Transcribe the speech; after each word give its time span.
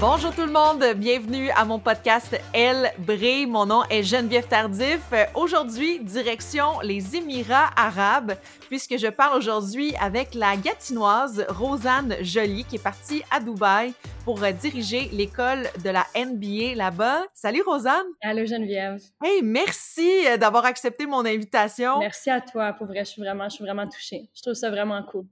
Bonjour 0.00 0.34
tout 0.34 0.44
le 0.44 0.52
monde, 0.52 0.84
bienvenue 0.96 1.50
à 1.50 1.64
mon 1.64 1.78
podcast 1.78 2.38
Elle 2.52 2.90
brille. 2.98 3.46
Mon 3.46 3.64
nom 3.64 3.82
est 3.88 4.02
Geneviève 4.02 4.48
Tardif. 4.48 5.00
Aujourd'hui, 5.34 6.00
direction 6.00 6.80
les 6.82 7.16
Émirats 7.16 7.70
arabes, 7.76 8.34
puisque 8.68 8.98
je 8.98 9.06
parle 9.06 9.38
aujourd'hui 9.38 9.94
avec 10.00 10.34
la 10.34 10.56
gatinoise 10.56 11.46
Rosanne 11.48 12.16
Joly, 12.20 12.64
qui 12.64 12.76
est 12.76 12.82
partie 12.82 13.22
à 13.30 13.38
Dubaï 13.38 13.94
pour 14.24 14.40
diriger 14.60 15.08
l'école 15.12 15.68
de 15.84 15.90
la 15.90 16.04
NBA 16.16 16.74
là-bas. 16.74 17.22
Salut 17.32 17.62
Rosanne! 17.64 18.06
Allô 18.20 18.44
Geneviève! 18.44 19.00
Hey, 19.22 19.42
merci 19.42 20.24
d'avoir 20.38 20.64
accepté 20.64 21.06
mon 21.06 21.24
invitation. 21.24 22.00
Merci 22.00 22.30
à 22.30 22.40
toi, 22.40 22.72
pour 22.72 22.88
vrai, 22.88 23.04
je 23.04 23.10
suis 23.10 23.22
vraiment, 23.22 23.44
je 23.44 23.54
suis 23.54 23.64
vraiment 23.64 23.88
touchée. 23.88 24.28
Je 24.34 24.42
trouve 24.42 24.54
ça 24.54 24.70
vraiment 24.70 25.02
cool. 25.04 25.24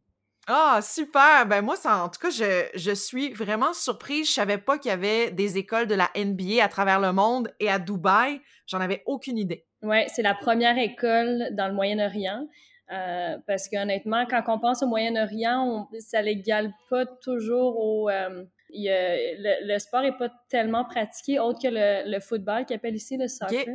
Ah, 0.48 0.80
super! 0.82 1.46
Ben 1.46 1.62
moi, 1.62 1.77
ça, 1.77 2.02
en 2.02 2.09
tout 2.09 2.19
cas, 2.20 2.30
je, 2.30 2.69
je 2.74 2.91
suis 2.91 3.33
vraiment 3.33 3.73
surprise. 3.73 4.28
Je 4.28 4.33
savais 4.33 4.59
pas 4.59 4.78
qu'il 4.78 4.91
y 4.91 4.92
avait 4.92 5.30
des 5.30 5.56
écoles 5.56 5.87
de 5.87 5.95
la 5.95 6.10
NBA 6.16 6.62
à 6.62 6.69
travers 6.69 6.98
le 6.98 7.12
monde 7.12 7.52
et 7.60 7.69
à 7.69 7.78
Dubaï. 7.78 8.41
J'en 8.66 8.80
avais 8.80 9.02
aucune 9.06 9.38
idée. 9.38 9.64
Oui, 9.83 9.98
c'est 10.09 10.23
la 10.23 10.34
première 10.34 10.78
école 10.78 11.48
dans 11.52 11.69
le 11.69 11.74
Moyen-Orient. 11.74 12.47
Euh, 12.92 13.38
parce 13.47 13.69
qu'honnêtement, 13.69 14.27
quand 14.28 14.42
on 14.48 14.59
pense 14.59 14.83
au 14.83 14.86
Moyen-Orient, 14.86 15.88
ça 16.00 16.20
l'égale 16.23 16.72
pas 16.91 17.06
toujours 17.06 17.78
au... 17.78 18.11
Euh, 18.11 18.45
le, 18.74 19.78
sport 19.78 20.02
est 20.02 20.16
pas 20.16 20.30
tellement 20.48 20.84
pratiqué, 20.84 21.38
autre 21.38 21.61
que 21.62 21.69
le, 21.69 22.11
le 22.11 22.20
football, 22.20 22.64
qui 22.64 22.74
appelle 22.74 22.95
ici 22.95 23.16
le 23.16 23.28
soccer. 23.28 23.66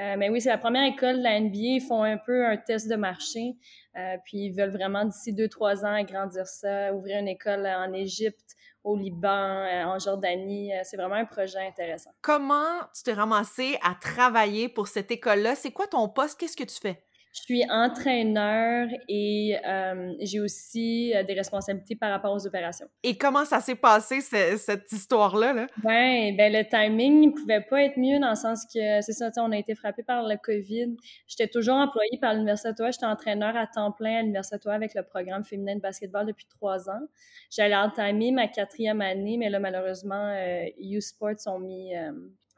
Euh, 0.00 0.16
mais 0.18 0.28
oui, 0.28 0.40
c'est 0.40 0.48
la 0.48 0.58
première 0.58 0.84
école 0.84 1.18
de 1.18 1.22
la 1.22 1.38
NBA. 1.40 1.58
Ils 1.58 1.80
font 1.80 2.02
un 2.02 2.18
peu 2.18 2.46
un 2.46 2.56
test 2.56 2.88
de 2.88 2.96
marché. 2.96 3.56
Euh, 3.96 4.16
puis 4.24 4.46
ils 4.46 4.52
veulent 4.52 4.72
vraiment 4.72 5.04
d'ici 5.04 5.32
deux, 5.32 5.48
trois 5.48 5.84
ans 5.84 5.94
agrandir 5.94 6.46
ça, 6.46 6.92
ouvrir 6.92 7.20
une 7.20 7.28
école 7.28 7.66
en 7.66 7.92
Égypte, 7.92 8.56
au 8.82 8.96
Liban, 8.96 9.28
euh, 9.28 9.84
en 9.84 9.98
Jordanie. 9.98 10.72
C'est 10.82 10.96
vraiment 10.96 11.14
un 11.14 11.24
projet 11.24 11.66
intéressant. 11.66 12.10
Comment 12.20 12.80
tu 12.94 13.02
t'es 13.04 13.12
ramassé 13.12 13.78
à 13.82 13.94
travailler 13.94 14.68
pour 14.68 14.88
cette 14.88 15.10
école-là? 15.10 15.54
C'est 15.54 15.70
quoi 15.70 15.86
ton 15.86 16.08
poste? 16.08 16.38
Qu'est-ce 16.38 16.56
que 16.56 16.64
tu 16.64 16.80
fais? 16.80 17.02
Je 17.34 17.40
suis 17.40 17.64
entraîneur 17.68 18.86
et 19.08 19.56
euh, 19.66 20.12
j'ai 20.20 20.38
aussi 20.38 21.12
euh, 21.16 21.24
des 21.24 21.34
responsabilités 21.34 21.96
par 21.96 22.12
rapport 22.12 22.32
aux 22.32 22.46
opérations. 22.46 22.86
Et 23.02 23.18
comment 23.18 23.44
ça 23.44 23.60
s'est 23.60 23.74
passé, 23.74 24.20
cette 24.20 24.92
histoire-là? 24.92 25.52
Là? 25.52 25.66
Ben, 25.82 26.36
ben, 26.36 26.52
le 26.52 26.62
timing 26.62 27.26
ne 27.26 27.30
pouvait 27.32 27.60
pas 27.60 27.82
être 27.82 27.98
mieux 27.98 28.20
dans 28.20 28.30
le 28.30 28.36
sens 28.36 28.64
que, 28.72 29.00
c'est 29.00 29.12
ça, 29.12 29.32
on 29.38 29.50
a 29.50 29.58
été 29.58 29.74
frappé 29.74 30.04
par 30.04 30.22
le 30.22 30.36
COVID. 30.36 30.96
J'étais 31.26 31.48
toujours 31.48 31.74
employée 31.74 32.18
par 32.20 32.34
l'Université 32.34 32.68
Ottawa. 32.68 32.92
J'étais 32.92 33.06
entraîneur 33.06 33.56
à 33.56 33.66
temps 33.66 33.90
plein 33.90 34.18
à 34.18 34.20
l'Université 34.20 34.54
Ottawa 34.54 34.76
avec 34.76 34.94
le 34.94 35.02
programme 35.02 35.42
féminin 35.42 35.74
de 35.74 35.80
basketball 35.80 36.26
depuis 36.26 36.46
trois 36.46 36.88
ans. 36.88 37.02
J'allais 37.50 37.74
entamer 37.74 38.30
ma 38.30 38.46
quatrième 38.46 39.00
année, 39.00 39.38
mais 39.38 39.50
là, 39.50 39.58
malheureusement, 39.58 40.28
euh, 40.36 40.66
U 40.78 41.00
Sports 41.00 41.34
ont 41.46 41.58
mis 41.58 41.94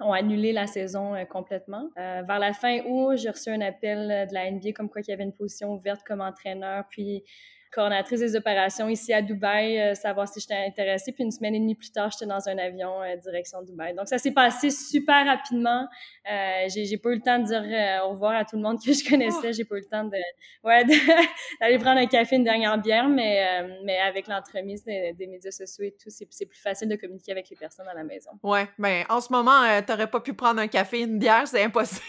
ont 0.00 0.12
annulé 0.12 0.52
la 0.52 0.66
saison 0.66 1.14
euh, 1.14 1.24
complètement. 1.24 1.88
Euh, 1.98 2.22
vers 2.26 2.38
la 2.38 2.52
fin 2.52 2.80
août, 2.86 3.16
j'ai 3.16 3.30
reçu 3.30 3.50
un 3.50 3.60
appel 3.60 4.10
euh, 4.10 4.26
de 4.26 4.34
la 4.34 4.50
NBA 4.50 4.72
comme 4.72 4.88
quoi 4.90 5.00
il 5.00 5.10
y 5.10 5.12
avait 5.12 5.24
une 5.24 5.32
position 5.32 5.72
ouverte 5.74 6.02
comme 6.06 6.20
entraîneur. 6.20 6.84
Puis 6.90 7.24
coordonnatrice 7.72 8.20
des 8.20 8.36
opérations 8.36 8.88
ici 8.88 9.12
à 9.12 9.22
Dubaï, 9.22 9.78
euh, 9.78 9.94
savoir 9.94 10.28
si 10.28 10.40
j'étais 10.40 10.54
intéressée. 10.66 11.12
Puis 11.12 11.24
une 11.24 11.30
semaine 11.30 11.54
et 11.54 11.60
demie 11.60 11.74
plus 11.74 11.90
tard, 11.90 12.10
j'étais 12.10 12.26
dans 12.26 12.48
un 12.48 12.58
avion 12.58 13.02
euh, 13.02 13.16
direction 13.16 13.62
Dubaï. 13.62 13.94
Donc 13.94 14.08
ça 14.08 14.18
s'est 14.18 14.32
passé 14.32 14.70
super 14.70 15.26
rapidement. 15.26 15.86
Euh, 16.30 16.68
j'ai 16.68 16.96
pas 16.98 17.10
eu 17.10 17.16
le 17.16 17.22
temps 17.22 17.38
de 17.38 17.44
dire 17.44 18.02
au 18.04 18.10
revoir 18.10 18.34
à 18.34 18.44
tout 18.44 18.56
le 18.56 18.62
monde 18.62 18.78
que 18.82 18.92
je 18.92 19.08
connaissais. 19.08 19.52
J'ai 19.52 19.64
pas 19.64 19.76
eu 19.76 19.80
le 19.80 19.86
temps 19.86 20.04
de 20.04 20.16
ouais 20.64 20.84
d'aller 21.60 21.78
prendre 21.78 22.00
un 22.00 22.06
café, 22.06 22.36
une 22.36 22.44
dernière 22.44 22.78
bière, 22.78 23.08
mais 23.08 23.44
mais 23.84 23.98
avec 23.98 24.26
l'entremise 24.26 24.84
des, 24.84 25.14
médias 25.26 25.50
sociaux 25.50 25.84
et 25.84 25.92
tout, 25.92 26.10
c'est 26.10 26.46
plus 26.46 26.60
facile 26.60 26.88
de 26.88 26.96
communiquer 26.96 27.32
avec 27.32 27.48
les 27.50 27.56
personnes 27.56 27.88
à 27.88 27.94
la 27.94 28.04
maison. 28.04 28.30
Ouais, 28.42 28.66
ben 28.78 29.04
en 29.08 29.20
ce 29.20 29.32
moment, 29.32 29.62
t'aurais 29.86 30.08
pas 30.08 30.20
pu 30.20 30.34
prendre 30.34 30.60
un 30.60 30.68
café, 30.68 31.00
une 31.00 31.18
bière, 31.18 31.46
c'est 31.46 31.62
impossible. 31.62 32.02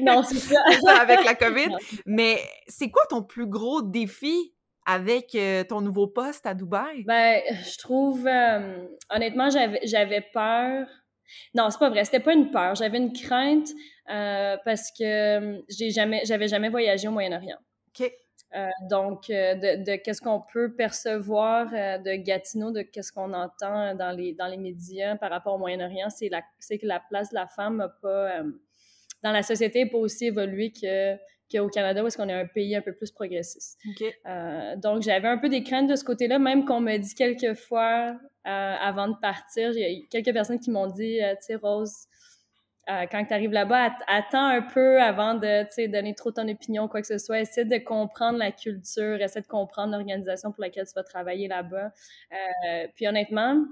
Non, 0.00 0.22
c'est 0.28 0.38
ça. 0.38 1.00
avec 1.00 1.24
la 1.24 1.34
COVID. 1.34 1.76
mais 2.06 2.38
c'est 2.66 2.90
quoi 2.90 3.02
ton 3.08 3.22
plus 3.22 3.46
gros 3.46 3.82
défi 3.82 4.52
avec 4.86 5.34
euh, 5.34 5.64
ton 5.64 5.80
nouveau 5.80 6.06
poste 6.06 6.46
à 6.46 6.54
Dubaï? 6.54 7.02
Ben, 7.04 7.42
je 7.50 7.76
trouve, 7.78 8.26
euh, 8.26 8.86
honnêtement, 9.10 9.48
j'avais 9.50 10.20
peur. 10.32 10.86
Non, 11.54 11.68
c'est 11.70 11.78
pas 11.78 11.90
vrai, 11.90 12.04
c'était 12.04 12.20
pas 12.20 12.32
une 12.32 12.52
peur, 12.52 12.76
j'avais 12.76 12.98
une 12.98 13.12
crainte 13.12 13.68
euh, 14.08 14.56
parce 14.64 14.92
que 14.96 15.60
j'ai 15.68 15.90
jamais, 15.90 16.22
j'avais 16.24 16.46
jamais 16.46 16.68
voyagé 16.68 17.08
au 17.08 17.10
Moyen-Orient. 17.10 17.58
OK. 17.88 18.12
donc, 18.88 19.26
de, 19.26 19.82
de 19.82 19.96
qu'est-ce 19.96 20.22
qu'on 20.22 20.40
peut 20.52 20.72
percevoir 20.72 21.66
de 21.66 22.14
Gatineau, 22.14 22.70
de 22.70 22.82
qu'est-ce 22.82 23.10
qu'on 23.10 23.32
entend 23.32 23.96
dans 23.96 24.12
les, 24.16 24.34
dans 24.34 24.46
les 24.46 24.56
médias 24.56 25.16
par 25.16 25.30
rapport 25.30 25.54
au 25.54 25.58
Moyen-Orient, 25.58 26.10
c'est 26.10 26.78
que 26.78 26.86
la 26.86 27.00
place 27.00 27.30
de 27.30 27.34
la 27.34 27.48
femme 27.48 27.78
n'a 27.78 27.88
pas, 27.88 28.42
dans 29.22 29.32
la 29.32 29.42
société, 29.42 29.86
pas 29.86 29.98
aussi 29.98 30.26
évolué 30.26 30.72
que 30.72 31.16
qu'au 31.50 31.68
Canada, 31.68 32.02
où 32.02 32.06
est-ce 32.06 32.16
qu'on 32.16 32.28
est 32.28 32.34
un 32.34 32.46
pays 32.46 32.74
un 32.74 32.80
peu 32.80 32.92
plus 32.92 33.10
progressiste. 33.10 33.78
Euh, 34.26 34.76
donc, 34.76 35.02
j'avais 35.02 35.28
un 35.28 35.38
peu 35.38 35.48
des 35.48 35.62
craintes 35.62 35.88
de 35.88 35.96
ce 35.96 36.04
côté-là, 36.04 36.38
même 36.38 36.64
qu'on 36.64 36.80
me 36.80 36.96
dit 36.96 37.14
quelques 37.14 37.54
fois 37.54 38.16
euh, 38.46 38.74
avant 38.80 39.08
de 39.08 39.16
partir, 39.20 39.70
il 39.72 39.78
y 39.78 39.84
a 39.84 40.06
quelques 40.10 40.32
personnes 40.32 40.58
qui 40.58 40.70
m'ont 40.70 40.88
dit, 40.88 41.22
euh, 41.22 41.34
tu 41.34 41.46
sais, 41.46 41.54
Rose, 41.56 42.06
quand 42.88 43.24
tu 43.24 43.34
arrives 43.34 43.50
là-bas, 43.50 43.96
attends 44.06 44.46
un 44.46 44.62
peu 44.62 45.00
avant 45.02 45.34
de 45.34 45.86
donner 45.88 46.14
trop 46.14 46.30
ton 46.30 46.46
opinion, 46.48 46.86
quoi 46.86 47.00
que 47.00 47.08
ce 47.08 47.18
soit. 47.18 47.40
Essaie 47.40 47.64
de 47.64 47.78
comprendre 47.78 48.38
la 48.38 48.52
culture, 48.52 49.20
essaie 49.20 49.40
de 49.40 49.48
comprendre 49.48 49.90
l'organisation 49.90 50.52
pour 50.52 50.62
laquelle 50.62 50.86
tu 50.86 50.92
vas 50.94 51.02
travailler 51.02 51.48
là-bas. 51.48 51.90
puis 52.94 53.08
honnêtement, 53.08 53.64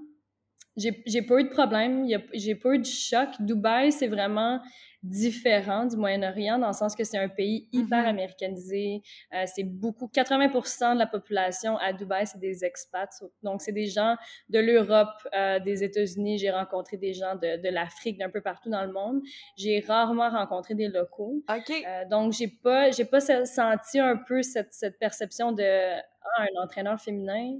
j'ai 0.76 1.22
pas 1.22 1.40
eu 1.40 1.44
de 1.44 1.50
problème, 1.50 2.06
j'ai 2.32 2.54
pas 2.54 2.74
eu 2.74 2.78
de 2.78 2.86
choc. 2.86 3.28
Dubaï, 3.40 3.92
c'est 3.92 4.08
vraiment 4.08 4.60
différent 5.04 5.84
du 5.84 5.96
Moyen-Orient 5.96 6.58
dans 6.58 6.68
le 6.68 6.72
sens 6.72 6.96
que 6.96 7.04
c'est 7.04 7.18
un 7.18 7.28
pays 7.28 7.68
hyper 7.72 8.04
mm-hmm. 8.04 8.08
américanisé. 8.08 9.02
Euh, 9.34 9.44
c'est 9.46 9.62
beaucoup, 9.62 10.06
80% 10.06 10.94
de 10.94 10.98
la 10.98 11.06
population 11.06 11.76
à 11.76 11.92
Dubaï, 11.92 12.26
c'est 12.26 12.40
des 12.40 12.64
expats. 12.64 13.22
Donc, 13.42 13.60
c'est 13.60 13.72
des 13.72 13.86
gens 13.86 14.16
de 14.48 14.58
l'Europe, 14.58 15.28
euh, 15.34 15.60
des 15.60 15.84
États-Unis. 15.84 16.38
J'ai 16.38 16.50
rencontré 16.50 16.96
des 16.96 17.12
gens 17.12 17.34
de, 17.34 17.60
de 17.62 17.68
l'Afrique, 17.68 18.18
d'un 18.18 18.30
peu 18.30 18.41
partout 18.41 18.70
dans 18.70 18.82
le 18.82 18.92
monde. 18.92 19.20
J'ai 19.58 19.80
rarement 19.80 20.30
rencontré 20.30 20.74
des 20.74 20.88
locaux. 20.88 21.42
OK. 21.50 21.70
Euh, 21.70 22.04
donc, 22.08 22.32
j'ai 22.32 22.48
pas, 22.48 22.91
j'ai 22.91 23.04
pas 23.04 23.20
senti 23.20 24.00
un 24.00 24.16
peu 24.16 24.41
cette, 24.42 24.72
cette 24.72 24.98
perception 24.98 25.52
de 25.52 25.62
ah, 25.62 26.42
un 26.42 26.62
entraîneur 26.62 26.98
féminin. 26.98 27.58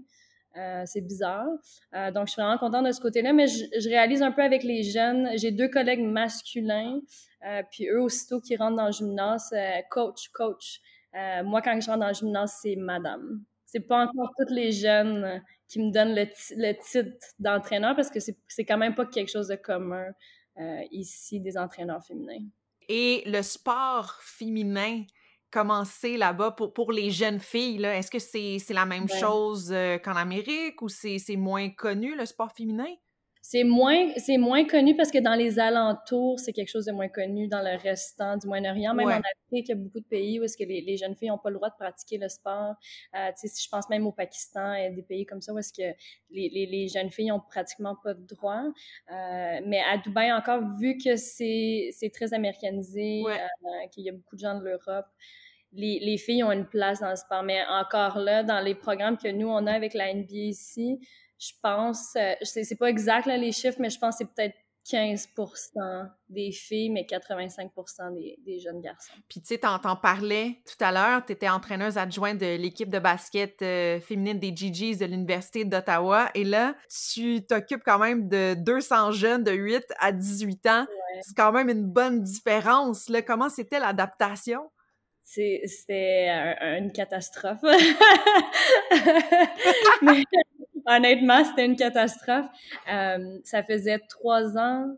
Euh, 0.57 0.83
c'est 0.87 1.01
bizarre. 1.01 1.49
Euh, 1.95 2.11
donc, 2.13 2.29
je 2.29 2.33
suis 2.33 2.43
vraiment 2.43 2.59
contente 2.59 2.87
de 2.87 2.93
ce 2.93 3.01
côté-là, 3.01 3.33
mais 3.33 3.47
je, 3.47 3.89
réalise 3.89 4.23
un 4.23 4.31
peu 4.31 4.43
avec 4.43 4.63
les 4.63 4.83
jeunes. 4.83 5.31
J'ai 5.37 5.51
deux 5.51 5.69
collègues 5.69 6.03
masculins, 6.03 7.01
euh, 7.45 7.63
puis 7.71 7.89
eux, 7.89 8.01
aussitôt 8.01 8.41
qui 8.41 8.57
rentrent 8.57 8.77
dans 8.77 8.87
le 8.87 8.93
gymnase, 8.93 9.55
coach, 9.91 10.29
coach. 10.33 10.81
Moi, 11.45 11.63
quand 11.63 11.81
je 11.81 11.87
rentre 11.87 12.01
dans 12.01 12.09
le 12.09 12.15
gymnase, 12.15 12.59
c'est 12.63 12.77
madame. 12.77 13.43
C'est 13.67 13.81
pas 13.81 14.05
encore 14.05 14.31
toutes 14.39 14.51
les 14.51 14.71
jeunes 14.73 15.43
qui 15.69 15.81
me 15.81 15.93
donnent 15.93 16.15
le, 16.15 16.27
le 16.57 16.73
titre 16.75 17.17
d'entraîneur 17.39 17.97
parce 17.97 18.11
que 18.11 18.21
c'est 18.21 18.65
quand 18.65 18.79
même 18.79 18.95
pas 18.95 19.07
quelque 19.07 19.31
chose 19.31 19.49
de 19.49 19.57
commun 19.57 20.07
ici, 20.91 21.41
des 21.41 21.57
entraîneurs 21.57 22.05
féminins. 22.05 22.47
Et 22.89 23.23
le 23.27 23.43
sport 23.43 24.19
féminin, 24.23 25.03
commencer 25.55 26.17
là-bas 26.17 26.51
pour, 26.51 26.73
pour 26.73 26.91
les 26.91 27.13
jeunes 27.13 27.39
filles? 27.39 27.85
Est-ce 27.85 28.11
que 28.11 28.19
c'est 28.19 28.75
la 28.75 28.87
même 28.87 29.09
chose 29.09 29.71
euh, 29.73 29.99
qu'en 29.99 30.17
Amérique 30.17 30.83
ou 30.83 30.89
c'est 30.89 31.21
moins 31.37 31.71
connu, 31.71 32.17
le 32.17 32.27
sport 32.27 32.51
féminin? 32.53 32.93
C'est 33.47 33.63
moins, 33.63 34.09
c'est 34.17 34.39
moins 34.39 34.65
connu 34.65 34.97
parce 34.97 35.11
que 35.11 35.19
dans 35.19 35.35
les 35.35 35.59
alentours, 35.59 36.41
c'est 36.41 36.55
quelque 36.55 36.71
chose 36.71 36.87
de 36.87 36.93
moins 36.93 37.09
connu 37.09 37.47
dans 37.47 37.61
le 37.61 37.77
restant 37.77 38.39
du 38.39 38.47
Moyen-Orient. 38.47 38.95
Même 38.95 39.07
en 39.07 39.11
Afrique, 39.11 39.69
il 39.69 39.69
y 39.69 39.73
a 39.73 39.75
beaucoup 39.75 40.01
de 40.01 40.07
pays 40.07 40.41
où 40.41 40.45
est-ce 40.45 40.57
que 40.57 40.65
les, 40.65 40.81
les, 40.81 40.97
jeunes 40.97 41.15
filles 41.15 41.29
n'ont 41.29 41.37
pas 41.37 41.51
le 41.51 41.57
droit 41.57 41.69
de 41.69 41.75
pratiquer 41.75 42.17
le 42.17 42.31
sport. 42.31 42.75
Euh, 43.15 43.31
si 43.37 43.63
je 43.63 43.69
pense 43.69 43.91
même 43.91 44.07
au 44.07 44.13
Pakistan 44.13 44.73
et 44.73 44.89
des 44.89 45.03
pays 45.03 45.27
comme 45.27 45.43
ça 45.43 45.53
où 45.53 45.59
est-ce 45.59 45.75
que 45.75 45.95
les, 46.31 46.49
les, 46.49 46.65
les, 46.65 46.89
jeunes 46.89 47.11
filles 47.11 47.33
ont 47.33 47.43
pratiquement 47.51 47.97
pas 48.03 48.15
de 48.15 48.25
droit. 48.25 48.63
Euh, 49.13 49.61
mais 49.67 49.83
à 49.93 49.99
Dubaï 49.99 50.33
encore, 50.33 50.63
vu 50.81 50.97
que 50.97 51.17
c'est 51.17 51.93
très 52.15 52.33
américanisé, 52.33 53.25
euh, 53.29 53.37
qu'il 53.93 54.05
y 54.05 54.09
a 54.09 54.13
beaucoup 54.13 54.37
de 54.37 54.41
gens 54.41 54.59
de 54.59 54.65
l'Europe, 54.65 55.07
les, 55.75 55.99
les, 56.01 56.17
filles 56.17 56.45
ont 56.45 56.53
une 56.53 56.67
place 56.67 57.01
dans 57.01 57.11
le 57.11 57.17
sport. 57.17 57.43
Mais 57.43 57.63
encore 57.69 58.17
là, 58.17 58.43
dans 58.43 58.61
les 58.61 58.75
programmes 58.75 59.19
que 59.19 59.29
nous, 59.29 59.49
on 59.49 59.67
a 59.67 59.73
avec 59.73 59.93
la 59.93 60.15
NBA 60.15 60.33
ici, 60.33 60.99
je 61.39 61.53
pense, 61.63 62.15
euh, 62.17 62.35
c'est 62.43 62.77
pas 62.77 62.89
exact 62.89 63.27
là, 63.27 63.37
les 63.37 63.53
chiffres, 63.53 63.79
mais 63.81 63.91
je 63.91 63.99
pense 63.99 64.17
que 64.17 64.25
c'est 64.25 64.35
peut-être 64.35 64.57
15 64.91 65.29
des 66.29 66.53
filles, 66.53 66.91
mais 66.91 67.07
85 67.07 67.71
des, 68.13 68.39
des, 68.45 68.61
jeunes 68.61 68.81
garçons. 68.81 69.15
Puis 69.29 69.41
tu 69.41 69.49
sais, 69.49 69.59
t'en, 69.59 69.79
parlais 69.97 70.61
tout 70.67 70.83
à 70.85 70.93
l'heure, 70.93 71.25
tu 71.25 71.33
étais 71.33 71.49
entraîneuse 71.49 71.97
adjointe 71.97 72.39
de 72.39 72.57
l'équipe 72.57 72.91
de 72.91 72.99
basket 72.99 73.63
euh, 73.63 74.01
féminine 74.01 74.39
des 74.39 74.55
GGs 74.55 74.99
de 74.99 75.07
l'Université 75.07 75.65
d'Ottawa. 75.65 76.31
Et 76.35 76.45
là, 76.45 76.75
tu 77.13 77.45
t'occupes 77.47 77.83
quand 77.85 77.99
même 77.99 78.29
de 78.29 78.55
200 78.55 79.13
jeunes 79.13 79.43
de 79.43 79.53
8 79.53 79.85
à 79.99 80.13
18 80.13 80.67
ans. 80.67 80.87
C'est 81.23 81.35
quand 81.35 81.53
même 81.53 81.71
une 81.71 81.87
bonne 81.87 82.23
différence. 82.23 83.09
Là. 83.09 83.23
Comment 83.23 83.49
c'était 83.49 83.79
l'adaptation? 83.79 84.71
c'était 85.23 86.29
une 86.79 86.93
catastrophe. 86.93 87.63
honnêtement, 90.87 91.45
c'était 91.45 91.67
une 91.67 91.77
catastrophe. 91.77 92.47
Euh, 92.91 93.39
ça 93.45 93.63
faisait 93.63 93.99
trois 94.09 94.57
ans 94.59 94.97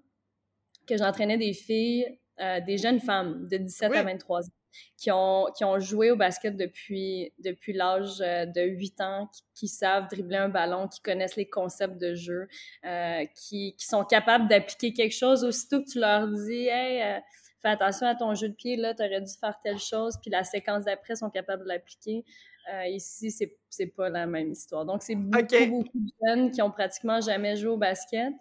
que 0.86 0.96
j'entraînais 0.96 1.38
des 1.38 1.52
filles, 1.52 2.06
euh, 2.40 2.60
des 2.60 2.78
jeunes 2.78 3.00
femmes 3.00 3.48
de 3.48 3.56
17 3.56 3.94
à 3.94 4.02
23 4.02 4.42
ans 4.44 4.52
qui 4.96 5.10
ont, 5.10 5.46
qui 5.56 5.64
ont 5.64 5.78
joué 5.78 6.10
au 6.10 6.16
basket 6.16 6.56
depuis, 6.56 7.32
depuis 7.38 7.72
l'âge 7.72 8.20
euh, 8.20 8.46
de 8.46 8.62
8 8.62 9.00
ans, 9.00 9.30
qui, 9.54 9.68
savent 9.68 10.08
dribbler 10.08 10.36
un 10.36 10.48
ballon, 10.48 10.88
qui 10.88 11.00
connaissent 11.00 11.36
les 11.36 11.48
concepts 11.48 11.98
de 11.98 12.14
jeu, 12.14 12.48
euh, 12.84 13.24
qui, 13.34 13.74
qui, 13.76 13.86
sont 13.86 14.04
capables 14.04 14.48
d'appliquer 14.48 14.92
quelque 14.92 15.14
chose 15.14 15.44
aussitôt 15.44 15.82
que 15.82 15.90
tu 15.90 15.98
leur 15.98 16.28
dis 16.28 16.66
Hey, 16.68 17.02
euh, 17.02 17.20
fais 17.60 17.68
attention 17.68 18.06
à 18.06 18.14
ton 18.14 18.34
jeu 18.34 18.48
de 18.48 18.54
pied, 18.54 18.76
là, 18.76 18.94
tu 18.94 19.02
aurais 19.02 19.20
dû 19.20 19.32
faire 19.38 19.58
telle 19.62 19.78
chose, 19.78 20.16
puis 20.20 20.30
la 20.30 20.44
séquence 20.44 20.84
d'après 20.84 21.16
sont 21.16 21.30
capables 21.30 21.64
de 21.64 21.68
l'appliquer. 21.68 22.24
Euh, 22.72 22.86
ici, 22.88 23.30
c'est, 23.30 23.56
c'est 23.70 23.86
pas 23.86 24.08
la 24.08 24.26
même 24.26 24.50
histoire. 24.50 24.84
Donc, 24.84 25.02
c'est 25.02 25.14
beaucoup, 25.14 25.66
beaucoup 25.68 25.98
de 25.98 26.10
jeunes 26.26 26.50
qui 26.50 26.60
ont 26.62 26.70
pratiquement 26.70 27.20
jamais 27.20 27.54
joué 27.54 27.70
au 27.70 27.76
basket. 27.76 28.32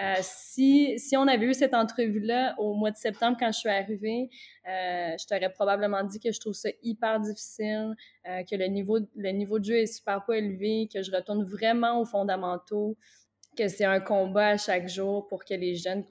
Euh, 0.00 0.14
si, 0.22 0.98
si 0.98 1.16
on 1.16 1.26
avait 1.28 1.46
eu 1.46 1.54
cette 1.54 1.74
entrevue-là 1.74 2.54
au 2.58 2.74
mois 2.74 2.90
de 2.90 2.96
septembre 2.96 3.36
quand 3.38 3.52
je 3.52 3.58
suis 3.58 3.68
arrivée, 3.68 4.30
euh, 4.66 5.14
je 5.18 5.26
t'aurais 5.26 5.52
probablement 5.52 6.02
dit 6.02 6.18
que 6.18 6.32
je 6.32 6.40
trouve 6.40 6.54
ça 6.54 6.70
hyper 6.82 7.20
difficile, 7.20 7.94
que 8.24 8.56
le 8.56 8.66
niveau, 8.66 8.98
le 9.16 9.30
niveau 9.30 9.58
de 9.58 9.64
jeu 9.64 9.76
est 9.76 9.86
super 9.86 10.24
pas 10.24 10.38
élevé, 10.38 10.88
que 10.92 11.02
je 11.02 11.10
retourne 11.12 11.44
vraiment 11.44 12.00
aux 12.00 12.06
fondamentaux, 12.06 12.96
que 13.56 13.68
c'est 13.68 13.84
un 13.84 14.00
combat 14.00 14.48
à 14.48 14.56
chaque 14.56 14.88
jour 14.88 15.26
pour 15.26 15.44
que 15.44 15.54
les 15.54 15.74
jeunes 15.74 16.06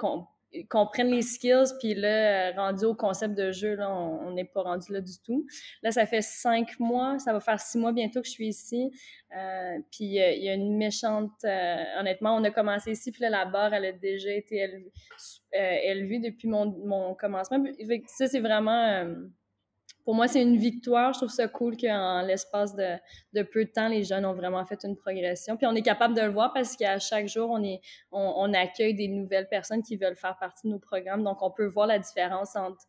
comprennent 0.69 1.11
les 1.11 1.21
skills, 1.21 1.73
puis 1.79 1.93
là, 1.93 2.51
rendu 2.51 2.85
au 2.85 2.95
concept 2.95 3.35
de 3.35 3.51
jeu, 3.51 3.75
là, 3.75 3.89
on 3.89 4.31
n'est 4.31 4.45
pas 4.45 4.61
rendu 4.61 4.91
là 4.91 5.01
du 5.01 5.19
tout. 5.25 5.45
Là, 5.81 5.91
ça 5.91 6.05
fait 6.05 6.21
cinq 6.21 6.79
mois, 6.79 7.19
ça 7.19 7.33
va 7.33 7.39
faire 7.39 7.59
six 7.59 7.77
mois 7.77 7.91
bientôt 7.91 8.21
que 8.21 8.27
je 8.27 8.31
suis 8.31 8.47
ici. 8.47 8.91
Euh, 9.35 9.77
puis 9.91 10.21
euh, 10.21 10.31
il 10.31 10.43
y 10.43 10.49
a 10.49 10.53
une 10.53 10.77
méchante... 10.77 11.31
Euh, 11.43 11.83
honnêtement, 11.99 12.35
on 12.35 12.43
a 12.43 12.51
commencé 12.51 12.91
ici, 12.91 13.11
puis 13.11 13.21
là, 13.21 13.29
la 13.29 13.45
barre, 13.45 13.73
elle 13.73 13.85
a 13.85 13.91
déjà 13.91 14.31
été 14.31 14.57
élevée, 14.57 14.91
élevée 15.51 16.19
depuis 16.19 16.47
mon, 16.47 16.65
mon 16.65 17.15
commencement. 17.15 17.63
Ça, 18.07 18.27
c'est 18.27 18.39
vraiment 18.39 19.05
pour 20.03 20.15
moi, 20.15 20.27
c'est 20.27 20.41
une 20.41 20.57
victoire. 20.57 21.13
Je 21.13 21.19
trouve 21.19 21.29
ça 21.29 21.47
cool 21.47 21.77
qu'en 21.77 22.21
l'espace 22.21 22.75
de, 22.75 23.43
peu 23.43 23.65
de 23.65 23.69
temps, 23.69 23.87
les 23.87 24.03
jeunes 24.03 24.25
ont 24.25 24.33
vraiment 24.33 24.65
fait 24.65 24.83
une 24.83 24.97
progression. 24.97 25.55
Puis 25.55 25.65
on 25.65 25.75
est 25.75 25.81
capable 25.81 26.13
de 26.13 26.21
le 26.21 26.29
voir 26.29 26.53
parce 26.53 26.75
qu'à 26.75 26.99
chaque 26.99 27.27
jour, 27.27 27.49
on, 27.49 27.63
est, 27.63 27.79
on, 28.11 28.53
accueille 28.53 28.93
des 28.93 29.07
nouvelles 29.07 29.47
personnes 29.47 29.81
qui 29.81 29.95
veulent 29.95 30.15
faire 30.17 30.37
partie 30.37 30.67
de 30.67 30.73
nos 30.73 30.79
programmes. 30.79 31.23
Donc, 31.23 31.41
on 31.41 31.51
peut 31.51 31.67
voir 31.67 31.87
la 31.87 31.99
différence 31.99 32.55
entre 32.55 32.83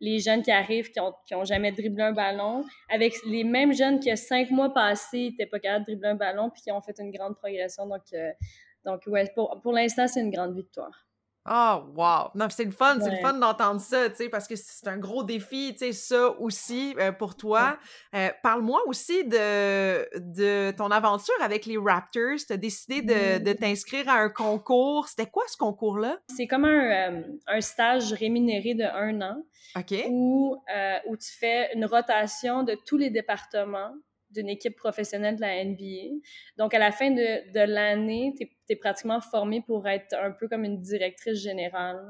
les 0.00 0.20
jeunes 0.20 0.42
qui 0.42 0.52
arrivent, 0.52 0.90
qui 0.90 1.00
ont, 1.00 1.12
qui 1.26 1.34
ont 1.34 1.44
jamais 1.44 1.72
dribblé 1.72 2.04
un 2.04 2.12
ballon, 2.12 2.64
avec 2.88 3.14
les 3.26 3.44
mêmes 3.44 3.72
jeunes 3.74 4.00
qui, 4.00 4.16
cinq 4.16 4.50
mois 4.50 4.72
passés, 4.72 5.30
n'étaient 5.30 5.46
pas 5.46 5.58
capables 5.58 5.84
de 5.84 5.90
dribbler 5.90 6.08
un 6.08 6.14
ballon, 6.14 6.50
puis 6.50 6.62
qui 6.62 6.72
ont 6.72 6.80
fait 6.80 6.98
une 7.00 7.10
grande 7.10 7.36
progression. 7.36 7.86
Donc, 7.86 8.02
euh, 8.14 8.30
donc 8.86 9.02
ouais, 9.08 9.30
pour, 9.34 9.60
pour 9.60 9.72
l'instant, 9.72 10.06
c'est 10.06 10.20
une 10.20 10.30
grande 10.30 10.54
victoire. 10.54 11.09
Ah, 11.46 11.82
oh, 11.82 11.92
wow! 11.96 12.30
Non, 12.34 12.48
c'est 12.50 12.64
le 12.64 12.70
fun, 12.70 12.98
c'est 13.00 13.10
le 13.10 13.16
fun 13.16 13.32
d'entendre 13.32 13.80
ça, 13.80 14.10
tu 14.10 14.16
sais, 14.16 14.28
parce 14.28 14.46
que 14.46 14.56
c'est 14.56 14.86
un 14.88 14.98
gros 14.98 15.22
défi, 15.22 15.72
tu 15.72 15.86
sais, 15.86 15.92
ça 15.92 16.30
aussi 16.38 16.94
euh, 16.98 17.12
pour 17.12 17.34
toi. 17.34 17.78
Euh, 18.14 18.28
parle-moi 18.42 18.82
aussi 18.86 19.24
de, 19.24 20.18
de 20.18 20.70
ton 20.72 20.90
aventure 20.90 21.34
avec 21.40 21.64
les 21.64 21.78
Raptors. 21.78 22.38
Tu 22.46 22.52
as 22.52 22.58
décidé 22.58 23.00
de, 23.00 23.42
de 23.42 23.52
t'inscrire 23.54 24.08
à 24.08 24.16
un 24.16 24.28
concours. 24.28 25.08
C'était 25.08 25.30
quoi 25.30 25.44
ce 25.48 25.56
concours-là? 25.56 26.18
C'est 26.28 26.46
comme 26.46 26.66
un, 26.66 27.10
euh, 27.10 27.22
un, 27.46 27.60
stage 27.62 28.12
rémunéré 28.12 28.74
de 28.74 28.84
un 28.84 29.22
an. 29.22 29.42
OK. 29.76 29.94
Où, 30.10 30.56
où 31.06 31.16
tu 31.16 31.32
fais 31.38 31.72
une 31.74 31.86
rotation 31.86 32.64
de 32.64 32.76
tous 32.86 32.98
les 32.98 33.08
départements 33.08 33.94
d'une 34.30 34.48
équipe 34.48 34.76
professionnelle 34.76 35.36
de 35.36 35.40
la 35.40 35.64
NBA. 35.64 36.20
Donc, 36.56 36.74
à 36.74 36.78
la 36.78 36.92
fin 36.92 37.10
de, 37.10 37.52
de 37.52 37.60
l'année, 37.60 38.34
tu 38.36 38.48
es, 38.68 38.76
pratiquement 38.76 39.20
formé 39.20 39.62
pour 39.62 39.88
être 39.88 40.14
un 40.14 40.30
peu 40.30 40.48
comme 40.48 40.64
une 40.64 40.80
directrice 40.80 41.40
générale 41.40 42.00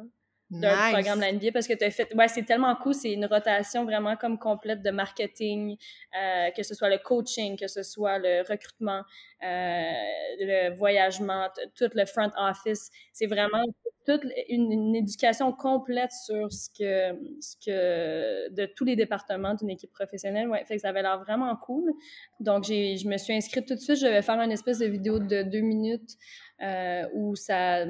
d'un 0.50 0.92
programme 0.92 1.18
de 1.18 1.24
la 1.24 1.32
NBA 1.32 1.52
parce 1.52 1.68
que 1.68 1.74
tu 1.74 1.84
as 1.84 1.90
fait. 1.90 2.12
Ouais, 2.14 2.28
c'est 2.28 2.44
tellement 2.44 2.74
cool. 2.76 2.94
C'est 2.94 3.12
une 3.12 3.26
rotation 3.26 3.84
vraiment 3.84 4.16
comme 4.16 4.38
complète 4.38 4.82
de 4.82 4.90
marketing, 4.90 5.76
euh, 6.20 6.50
que 6.50 6.62
ce 6.62 6.74
soit 6.74 6.88
le 6.88 6.98
coaching, 6.98 7.56
que 7.56 7.68
ce 7.68 7.82
soit 7.82 8.18
le 8.18 8.42
recrutement, 8.48 9.02
euh, 9.42 9.92
le 10.40 10.74
voyagement, 10.76 11.48
tout 11.76 11.90
le 11.94 12.04
front 12.04 12.30
office. 12.36 12.90
C'est 13.12 13.26
vraiment 13.26 13.62
toute 14.06 14.24
une, 14.48 14.96
éducation 14.96 15.52
complète 15.52 16.10
sur 16.10 16.50
ce 16.52 16.68
que, 16.70 17.16
ce 17.40 17.56
que 17.64 18.50
de 18.50 18.66
tous 18.66 18.84
les 18.84 18.96
départements 18.96 19.54
d'une 19.54 19.70
équipe 19.70 19.92
professionnelle. 19.92 20.48
Ouais, 20.48 20.64
fait 20.64 20.76
que 20.76 20.80
ça 20.80 20.88
avait 20.88 21.02
l'air 21.02 21.18
vraiment 21.20 21.54
cool. 21.56 21.92
Donc, 22.40 22.64
j'ai, 22.64 22.96
je 22.96 23.06
me 23.08 23.18
suis 23.18 23.34
inscrite 23.34 23.66
tout 23.66 23.74
de 23.74 23.80
suite. 23.80 23.98
Je 23.98 24.06
vais 24.06 24.22
faire 24.22 24.40
une 24.40 24.52
espèce 24.52 24.78
de 24.78 24.86
vidéo 24.86 25.18
de 25.18 25.42
deux 25.42 25.60
minutes 25.60 26.16
euh, 26.62 27.06
où 27.14 27.36
ça 27.36 27.84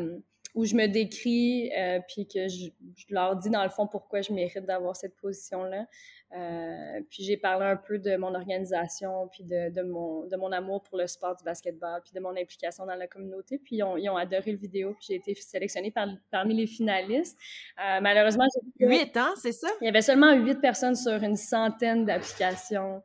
où 0.55 0.64
je 0.64 0.75
me 0.75 0.87
décris, 0.87 1.70
euh, 1.76 2.00
puis 2.08 2.26
que 2.26 2.49
je, 2.49 2.70
leur 3.08 3.37
dis 3.37 3.50
dans 3.50 3.62
le 3.62 3.70
fond 3.70 3.87
pourquoi 3.87 4.20
je 4.20 4.32
mérite 4.32 4.64
d'avoir 4.64 4.97
cette 4.97 5.17
position-là. 5.17 5.87
Euh, 6.32 7.00
puis 7.11 7.25
j'ai 7.25 7.37
parlé 7.37 7.67
un 7.67 7.76
peu 7.76 7.99
de 7.99 8.17
mon 8.17 8.35
organisation, 8.35 9.29
puis 9.32 9.44
de, 9.44 9.70
de, 9.70 9.82
mon, 9.82 10.26
de 10.26 10.37
mon 10.37 10.52
amour 10.52 10.82
pour 10.82 10.97
le 10.99 11.06
sport 11.06 11.37
du 11.37 11.44
basketball, 11.44 12.00
puis 12.05 12.12
de 12.14 12.20
mon 12.20 12.37
implication 12.37 12.87
dans 12.87 12.94
la 12.94 13.06
communauté. 13.06 13.58
Puis 13.58 13.76
ils 13.76 13.82
ont, 13.82 13.97
ils 13.97 14.08
ont 14.11 14.17
adoré 14.17 14.52
le 14.52 14.58
vidéo, 14.58 14.94
puis 14.94 15.06
j'ai 15.08 15.14
été 15.17 15.35
sélectionnée 15.35 15.91
par, 15.91 16.08
parmi 16.31 16.55
les 16.55 16.67
finalistes. 16.67 17.38
Euh, 17.79 18.00
malheureusement, 18.00 18.44
j'ai... 18.79 18.87
Huit 18.87 19.17
ans, 19.17 19.35
c'est 19.37 19.53
ça? 19.53 19.69
Il 19.81 19.87
y 19.87 19.88
avait 19.88 20.03
seulement 20.03 20.32
huit 20.35 20.61
personnes 20.61 20.96
sur 20.96 21.23
une 21.23 21.37
centaine 21.37 22.05
d'applications. 22.05 23.03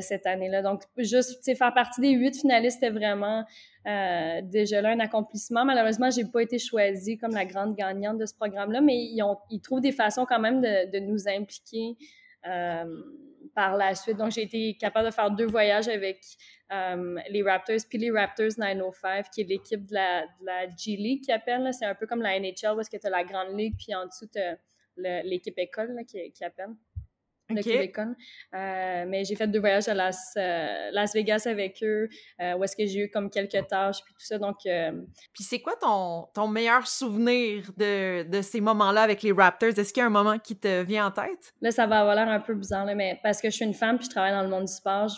Cette 0.00 0.26
année-là. 0.26 0.60
Donc, 0.60 0.82
juste 0.96 1.40
faire 1.56 1.72
partie 1.72 2.00
des 2.00 2.10
huit 2.10 2.36
finalistes, 2.36 2.80
c'était 2.80 2.90
vraiment 2.90 3.44
euh, 3.88 4.40
déjà 4.42 4.82
là 4.82 4.90
un 4.90 5.00
accomplissement. 5.00 5.64
Malheureusement, 5.64 6.10
j'ai 6.10 6.24
pas 6.24 6.42
été 6.42 6.58
choisie 6.58 7.16
comme 7.16 7.32
la 7.32 7.44
grande 7.44 7.74
gagnante 7.74 8.18
de 8.18 8.26
ce 8.26 8.34
programme-là, 8.34 8.80
mais 8.80 8.96
ils, 8.96 9.22
ont, 9.22 9.38
ils 9.50 9.60
trouvent 9.60 9.80
des 9.80 9.92
façons 9.92 10.26
quand 10.26 10.40
même 10.40 10.60
de, 10.60 10.90
de 10.90 10.98
nous 10.98 11.28
impliquer 11.28 11.96
euh, 12.46 12.84
par 13.54 13.76
la 13.76 13.94
suite. 13.94 14.18
Donc, 14.18 14.32
j'ai 14.32 14.42
été 14.42 14.76
capable 14.76 15.06
de 15.06 15.14
faire 15.14 15.30
deux 15.30 15.46
voyages 15.46 15.88
avec 15.88 16.20
les 17.30 17.42
Raptors, 17.42 17.78
puis 17.88 17.98
les 17.98 18.10
Raptors 18.10 18.58
905, 18.58 19.30
qui 19.30 19.40
est 19.40 19.44
l'équipe 19.44 19.86
de 19.86 19.94
la, 19.94 20.22
de 20.22 20.44
la 20.44 20.68
G 20.68 20.96
League 20.96 21.24
qui 21.24 21.32
appelle. 21.32 21.72
C'est 21.72 21.86
un 21.86 21.94
peu 21.94 22.06
comme 22.06 22.20
la 22.20 22.38
NHL, 22.38 22.76
parce 22.76 22.90
que 22.90 22.98
tu 22.98 23.06
as 23.06 23.10
la 23.10 23.24
Grande 23.24 23.58
Ligue, 23.58 23.74
puis 23.78 23.94
en 23.94 24.04
dessous, 24.04 24.26
tu 24.26 24.40
l'équipe 24.98 25.58
école 25.58 25.96
qui, 26.06 26.30
qui 26.32 26.44
appelle 26.44 26.74
de 27.50 28.04
euh, 28.54 29.04
mais 29.08 29.24
j'ai 29.24 29.34
fait 29.34 29.46
deux 29.46 29.60
voyages 29.60 29.88
à 29.88 29.94
Las, 29.94 30.34
euh, 30.36 30.90
Las 30.92 31.14
Vegas 31.14 31.44
avec 31.46 31.82
eux, 31.82 32.08
euh, 32.40 32.54
où 32.54 32.64
est-ce 32.64 32.76
que 32.76 32.86
j'ai 32.86 33.04
eu 33.04 33.10
comme 33.10 33.30
quelques 33.30 33.66
tâches, 33.66 34.02
puis 34.04 34.14
tout 34.14 34.24
ça. 34.24 34.38
Donc, 34.38 34.56
Puis 34.62 35.44
c'est 35.44 35.60
quoi 35.60 35.74
ton, 35.76 36.28
ton 36.34 36.48
meilleur 36.48 36.86
souvenir 36.86 37.70
de, 37.76 38.24
de 38.24 38.42
ces 38.42 38.60
moments-là 38.60 39.02
avec 39.02 39.22
les 39.22 39.32
Raptors? 39.32 39.78
Est-ce 39.78 39.92
qu'il 39.92 40.00
y 40.00 40.04
a 40.04 40.06
un 40.06 40.10
moment 40.10 40.38
qui 40.38 40.56
te 40.56 40.82
vient 40.82 41.06
en 41.06 41.10
tête? 41.10 41.54
Là, 41.60 41.70
ça 41.70 41.86
va 41.86 42.00
avoir 42.00 42.14
l'air 42.14 42.28
un 42.28 42.40
peu 42.40 42.54
bizarre, 42.54 42.84
là, 42.84 42.94
mais 42.94 43.18
parce 43.22 43.40
que 43.40 43.50
je 43.50 43.56
suis 43.56 43.64
une 43.64 43.74
femme 43.74 43.96
puis 43.96 44.06
je 44.06 44.10
travaille 44.10 44.32
dans 44.32 44.42
le 44.42 44.48
monde 44.48 44.66
du 44.66 44.72
sport, 44.72 45.08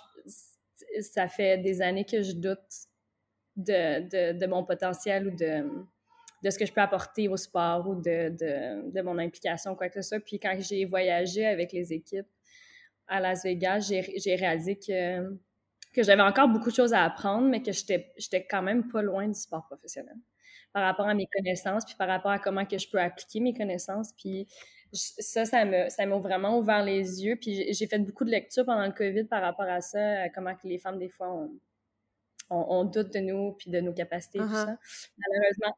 ça 1.00 1.28
fait 1.28 1.58
des 1.58 1.82
années 1.82 2.04
que 2.04 2.22
je 2.22 2.32
doute 2.32 2.58
de, 3.56 4.00
de, 4.08 4.38
de 4.38 4.46
mon 4.46 4.64
potentiel 4.64 5.28
ou 5.28 5.30
de 5.37 5.64
de 6.42 6.50
ce 6.50 6.59
que 6.59 6.66
je 6.66 6.73
peux 6.73 6.80
apporter 6.80 7.28
au 7.28 7.37
sport 7.37 7.88
ou 7.88 7.94
de, 7.97 8.30
de, 8.30 8.90
de 8.90 9.02
mon 9.02 9.18
implication, 9.18 9.75
quoi 9.75 9.88
que 9.88 10.02
ce 10.02 10.09
soit. 10.09 10.20
Puis 10.20 10.38
quand 10.38 10.56
j'ai 10.59 10.85
voyagé 10.85 11.47
avec 11.47 11.73
les 11.73 11.92
équipes 11.92 12.26
à 13.09 13.20
Las 13.20 13.44
Vegas, 13.44 13.90
j'ai 13.90 14.35
réalisé 14.37 14.76
que, 14.76 15.38
que 15.92 16.02
j'avais 16.02 16.23
encore 16.23 16.49
beaucoup 16.49 16.70
de 16.70 16.75
choses 16.75 16.94
à 16.94 17.04
apprendre, 17.04 17.49
mais 17.49 17.62
que 17.62 17.73
j'étais 17.73 18.47
quand 18.49 18.62
même 18.62 18.88
pas 18.88 19.02
loin 19.02 19.26
du 19.26 19.38
sport 19.38 19.66
professionnel 19.66 20.16
par 20.73 20.85
rapport 20.85 21.06
à 21.06 21.14
mes 21.14 21.26
connaissances, 21.26 21.85
puis 21.85 21.97
par 21.99 22.06
rapport 22.06 22.30
à 22.30 22.38
comment 22.38 22.64
que 22.64 22.78
je 22.78 22.88
peux 22.88 23.00
appliquer 23.00 23.40
mes 23.40 23.52
connaissances. 23.52 24.12
Puis 24.16 24.47
ça, 24.92 25.44
ça 25.44 25.64
m'a 25.64 26.18
vraiment 26.18 26.59
ouvert 26.59 26.85
les 26.85 27.25
yeux. 27.25 27.37
Puis 27.37 27.73
j'ai 27.73 27.87
fait 27.87 27.99
beaucoup 27.99 28.25
de 28.25 28.30
lectures 28.30 28.64
pendant 28.64 28.87
le 28.87 28.92
COVID 28.92 29.25
par 29.25 29.42
rapport 29.42 29.66
à 29.68 29.80
ça, 29.80 30.28
comment 30.30 30.54
que 30.54 30.68
les 30.68 30.78
femmes, 30.78 30.99
des 30.99 31.09
fois, 31.09 31.32
ont 31.32 31.50
on, 32.50 32.85
doute 32.85 33.12
de 33.14 33.21
nous 33.21 33.52
puis 33.52 33.71
de 33.71 33.80
nos 33.80 33.92
capacités, 33.92 34.38
tout 34.38 34.45
uh-huh. 34.45 34.66
ça, 34.66 34.76
malheureusement. 35.19 35.76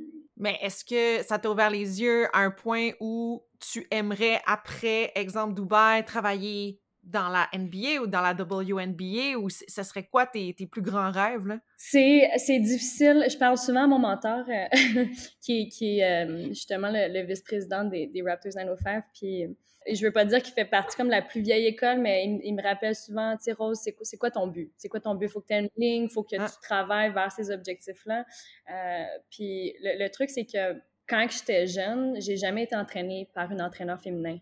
Mais 0.36 0.56
est-ce 0.62 0.84
que 0.84 1.26
ça 1.26 1.38
t'a 1.38 1.50
ouvert 1.50 1.70
les 1.70 2.00
yeux 2.00 2.26
à 2.32 2.40
un 2.40 2.50
point 2.50 2.90
où 3.00 3.42
tu 3.58 3.86
aimerais, 3.90 4.40
après, 4.46 5.10
exemple 5.16 5.54
Dubaï, 5.54 6.04
travailler 6.04 6.80
dans 7.08 7.28
la 7.28 7.48
NBA 7.56 8.02
ou 8.02 8.06
dans 8.06 8.20
la 8.20 8.32
WNBA 8.32 9.38
ou 9.38 9.48
ce 9.50 9.82
serait 9.82 10.04
quoi 10.04 10.26
tes, 10.26 10.54
tes 10.54 10.66
plus 10.66 10.82
grands 10.82 11.10
rêves? 11.10 11.58
C'est, 11.76 12.30
difficile. 12.60 13.24
Je 13.28 13.36
parle 13.36 13.58
souvent 13.58 13.84
à 13.84 13.86
mon 13.86 13.98
mentor 13.98 14.44
euh, 14.48 15.04
qui, 15.40 15.68
qui 15.68 16.00
est 16.00 16.26
euh, 16.26 16.48
justement 16.48 16.90
le, 16.92 17.26
vice-président 17.26 17.84
des, 17.84 18.06
des 18.06 18.22
Raptors 18.22 18.52
905. 18.56 19.04
Puis 19.14 19.46
je 19.92 20.04
veux 20.04 20.12
pas 20.12 20.24
dire 20.24 20.42
qu'il 20.42 20.54
fait 20.54 20.64
partie 20.64 20.96
comme 20.96 21.08
la 21.08 21.22
plus 21.22 21.40
vieille 21.40 21.66
école, 21.66 21.98
mais 21.98 22.40
il, 22.42 22.54
me 22.54 22.62
rappelle 22.62 22.94
souvent, 22.94 23.36
tu 23.36 23.44
sais, 23.44 23.52
Rose, 23.52 23.78
c'est 23.80 23.92
quoi, 23.92 24.06
quoi, 24.18 24.30
ton 24.30 24.46
but? 24.46 24.72
C'est 24.76 24.88
quoi 24.88 25.00
ton 25.00 25.14
but? 25.14 25.28
Faut 25.28 25.40
que 25.40 25.46
tu 25.46 25.54
aies 25.54 25.60
une 25.60 25.70
ligne, 25.76 26.08
faut 26.08 26.22
que 26.22 26.36
ah. 26.38 26.46
tu 26.48 26.60
travailles 26.60 27.12
vers 27.12 27.32
ces 27.32 27.50
objectifs-là. 27.50 28.24
Euh, 28.70 29.04
puis 29.30 29.74
le, 29.82 30.08
truc, 30.08 30.30
c'est 30.30 30.44
que 30.44 30.80
quand 31.08 31.26
j'étais 31.30 31.66
jeune, 31.66 32.20
j'ai 32.20 32.36
jamais 32.36 32.64
été 32.64 32.76
entraînée 32.76 33.28
par 33.34 33.50
une 33.50 33.62
entraîneur 33.62 34.00
féminin. 34.00 34.38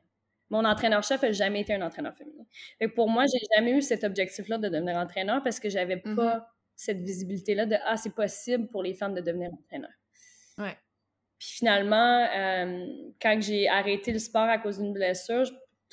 Mon 0.51 0.65
entraîneur-chef 0.65 1.23
n'a 1.23 1.33
jamais 1.33 1.61
été 1.63 1.75
un 1.75 1.83
entraîneur 1.83 2.17
féminin. 2.17 2.45
Fait 2.79 2.89
pour 2.89 3.09
moi, 3.09 3.25
j'ai 3.25 3.45
jamais 3.57 3.73
eu 3.73 3.83
cet 3.83 4.05
objectif-là 4.05 4.59
de 4.59 4.69
devenir 4.69 4.97
entraîneur 4.97 5.43
parce 5.43 5.59
que 5.59 5.69
j'avais 5.69 5.97
mm-hmm. 5.97 6.15
pas 6.15 6.49
cette 6.77 7.01
visibilité-là 7.01 7.67
de 7.67 7.77
Ah, 7.85 7.97
c'est 7.97 8.15
possible 8.15 8.69
pour 8.69 8.83
les 8.83 8.95
femmes 8.95 9.15
de 9.15 9.21
devenir 9.21 9.51
entraîneur. 9.53 9.91
Ouais. 10.59 10.77
Puis 11.39 11.49
finalement, 11.49 12.27
euh, 12.35 12.87
quand 13.21 13.41
j'ai 13.41 13.69
arrêté 13.69 14.13
le 14.13 14.19
sport 14.19 14.49
à 14.49 14.59
cause 14.59 14.79
d'une 14.79 14.93
blessure, 14.93 15.45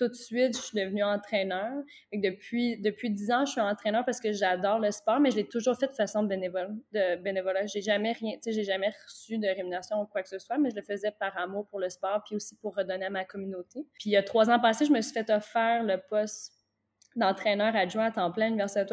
tout 0.03 0.09
de 0.09 0.15
suite, 0.15 0.57
je 0.57 0.61
suis 0.61 0.77
devenue 0.77 1.03
entraîneur. 1.03 1.71
Et 2.11 2.17
depuis, 2.17 2.77
depuis 2.77 3.09
10 3.09 3.31
ans, 3.31 3.45
je 3.45 3.51
suis 3.51 3.61
entraîneur 3.61 4.03
parce 4.05 4.19
que 4.19 4.31
j'adore 4.33 4.79
le 4.79 4.91
sport, 4.91 5.19
mais 5.19 5.31
je 5.31 5.37
l'ai 5.37 5.47
toujours 5.47 5.77
fait 5.77 5.87
de 5.87 5.93
façon 5.93 6.23
bénévole, 6.23 6.75
de 6.91 7.15
bénévolat. 7.21 7.65
J'ai 7.67 7.81
jamais 7.81 8.11
rien, 8.11 8.33
tu 8.33 8.39
sais, 8.41 8.51
j'ai 8.51 8.63
jamais 8.63 8.91
reçu 9.05 9.37
de 9.37 9.47
rémunération 9.47 10.01
ou 10.01 10.05
quoi 10.05 10.23
que 10.23 10.29
ce 10.29 10.39
soit, 10.39 10.57
mais 10.57 10.71
je 10.71 10.75
le 10.75 10.81
faisais 10.81 11.11
par 11.11 11.37
amour 11.37 11.67
pour 11.67 11.79
le 11.79 11.89
sport, 11.89 12.21
puis 12.25 12.35
aussi 12.35 12.55
pour 12.57 12.75
redonner 12.75 13.05
à 13.05 13.09
ma 13.09 13.25
communauté. 13.25 13.85
Puis 13.93 14.09
il 14.09 14.13
y 14.13 14.17
a 14.17 14.23
trois 14.23 14.49
ans 14.49 14.59
passés, 14.59 14.85
je 14.85 14.91
me 14.91 15.01
suis 15.01 15.13
fait 15.13 15.29
offrir 15.29 15.83
le 15.83 15.97
poste 16.09 16.62
d'entraîneur 17.15 17.75
adjoint 17.75 18.05
à 18.05 18.11
temps 18.11 18.31
plein 18.31 18.45
à 18.45 18.49
l'Université 18.49 18.83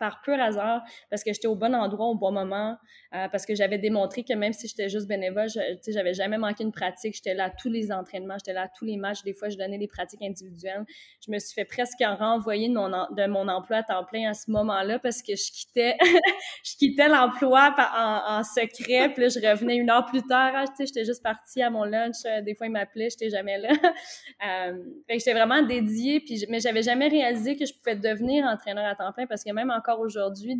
par, 0.00 0.20
pur 0.22 0.40
hasard, 0.40 0.82
parce 1.10 1.22
que 1.22 1.32
j'étais 1.32 1.48
au 1.48 1.56
bon 1.56 1.74
endroit 1.74 2.06
au 2.06 2.14
bon 2.14 2.32
moment, 2.32 2.76
euh, 3.14 3.28
parce 3.28 3.46
que 3.46 3.54
j'avais 3.54 3.78
démontré 3.78 4.24
que 4.24 4.34
même 4.34 4.52
si 4.52 4.68
j'étais 4.68 4.88
juste 4.88 5.08
bénévole, 5.08 5.48
je 5.48 5.60
j'avais 5.88 6.14
jamais 6.14 6.38
manqué 6.38 6.64
une 6.64 6.72
pratique. 6.72 7.14
J'étais 7.14 7.34
là 7.34 7.44
à 7.44 7.50
tous 7.50 7.68
les 7.68 7.92
entraînements, 7.92 8.36
j'étais 8.38 8.52
là 8.52 8.62
à 8.62 8.68
tous 8.68 8.84
les 8.84 8.96
matchs. 8.96 9.22
Des 9.22 9.34
fois, 9.34 9.48
je 9.48 9.56
donnais 9.56 9.78
des 9.78 9.88
pratiques 9.88 10.22
individuelles. 10.22 10.84
Je 11.24 11.30
me 11.30 11.38
suis 11.38 11.54
fait 11.54 11.64
presque 11.64 12.02
renvoyer 12.02 12.68
de 12.68 12.74
mon, 12.74 12.88
de 12.88 13.26
mon 13.26 13.48
emploi 13.48 13.78
à 13.78 13.82
temps 13.82 14.04
plein 14.04 14.30
à 14.30 14.34
ce 14.34 14.50
moment-là 14.50 14.98
parce 14.98 15.22
que 15.22 15.34
je 15.34 15.52
quittais, 15.52 15.96
je 16.64 16.76
quittais 16.76 17.08
l'emploi 17.08 17.74
en, 17.94 18.42
secret. 18.42 19.10
Puis 19.12 19.22
là, 19.22 19.28
je 19.28 19.46
revenais 19.46 19.76
une 19.76 19.90
heure 19.90 20.06
plus 20.06 20.22
tard. 20.22 20.52
Ah, 20.54 20.64
j'étais 20.78 21.04
juste 21.04 21.22
partie 21.22 21.62
à 21.62 21.70
mon 21.70 21.84
lunch. 21.84 22.16
Euh, 22.24 22.40
des 22.42 22.54
fois, 22.54 22.66
ils 22.66 22.72
m'appelaient, 22.72 23.10
j'étais 23.10 23.30
jamais 23.30 23.58
là. 23.58 23.70
euh, 24.68 24.78
j'étais 25.08 25.32
vraiment 25.32 25.62
dédiée, 25.62 26.20
puis, 26.20 26.44
mais 26.48 26.60
j'avais 26.60 26.82
jamais 26.82 27.08
réalisé 27.08 27.56
que 27.56 27.65
je 27.66 27.74
pouvais 27.74 27.96
devenir 27.96 28.46
entraîneur 28.46 28.84
à 28.84 28.94
temps 28.94 29.12
plein 29.12 29.26
parce 29.26 29.44
que 29.44 29.50
même 29.52 29.70
encore 29.70 30.00
aujourd'hui, 30.00 30.58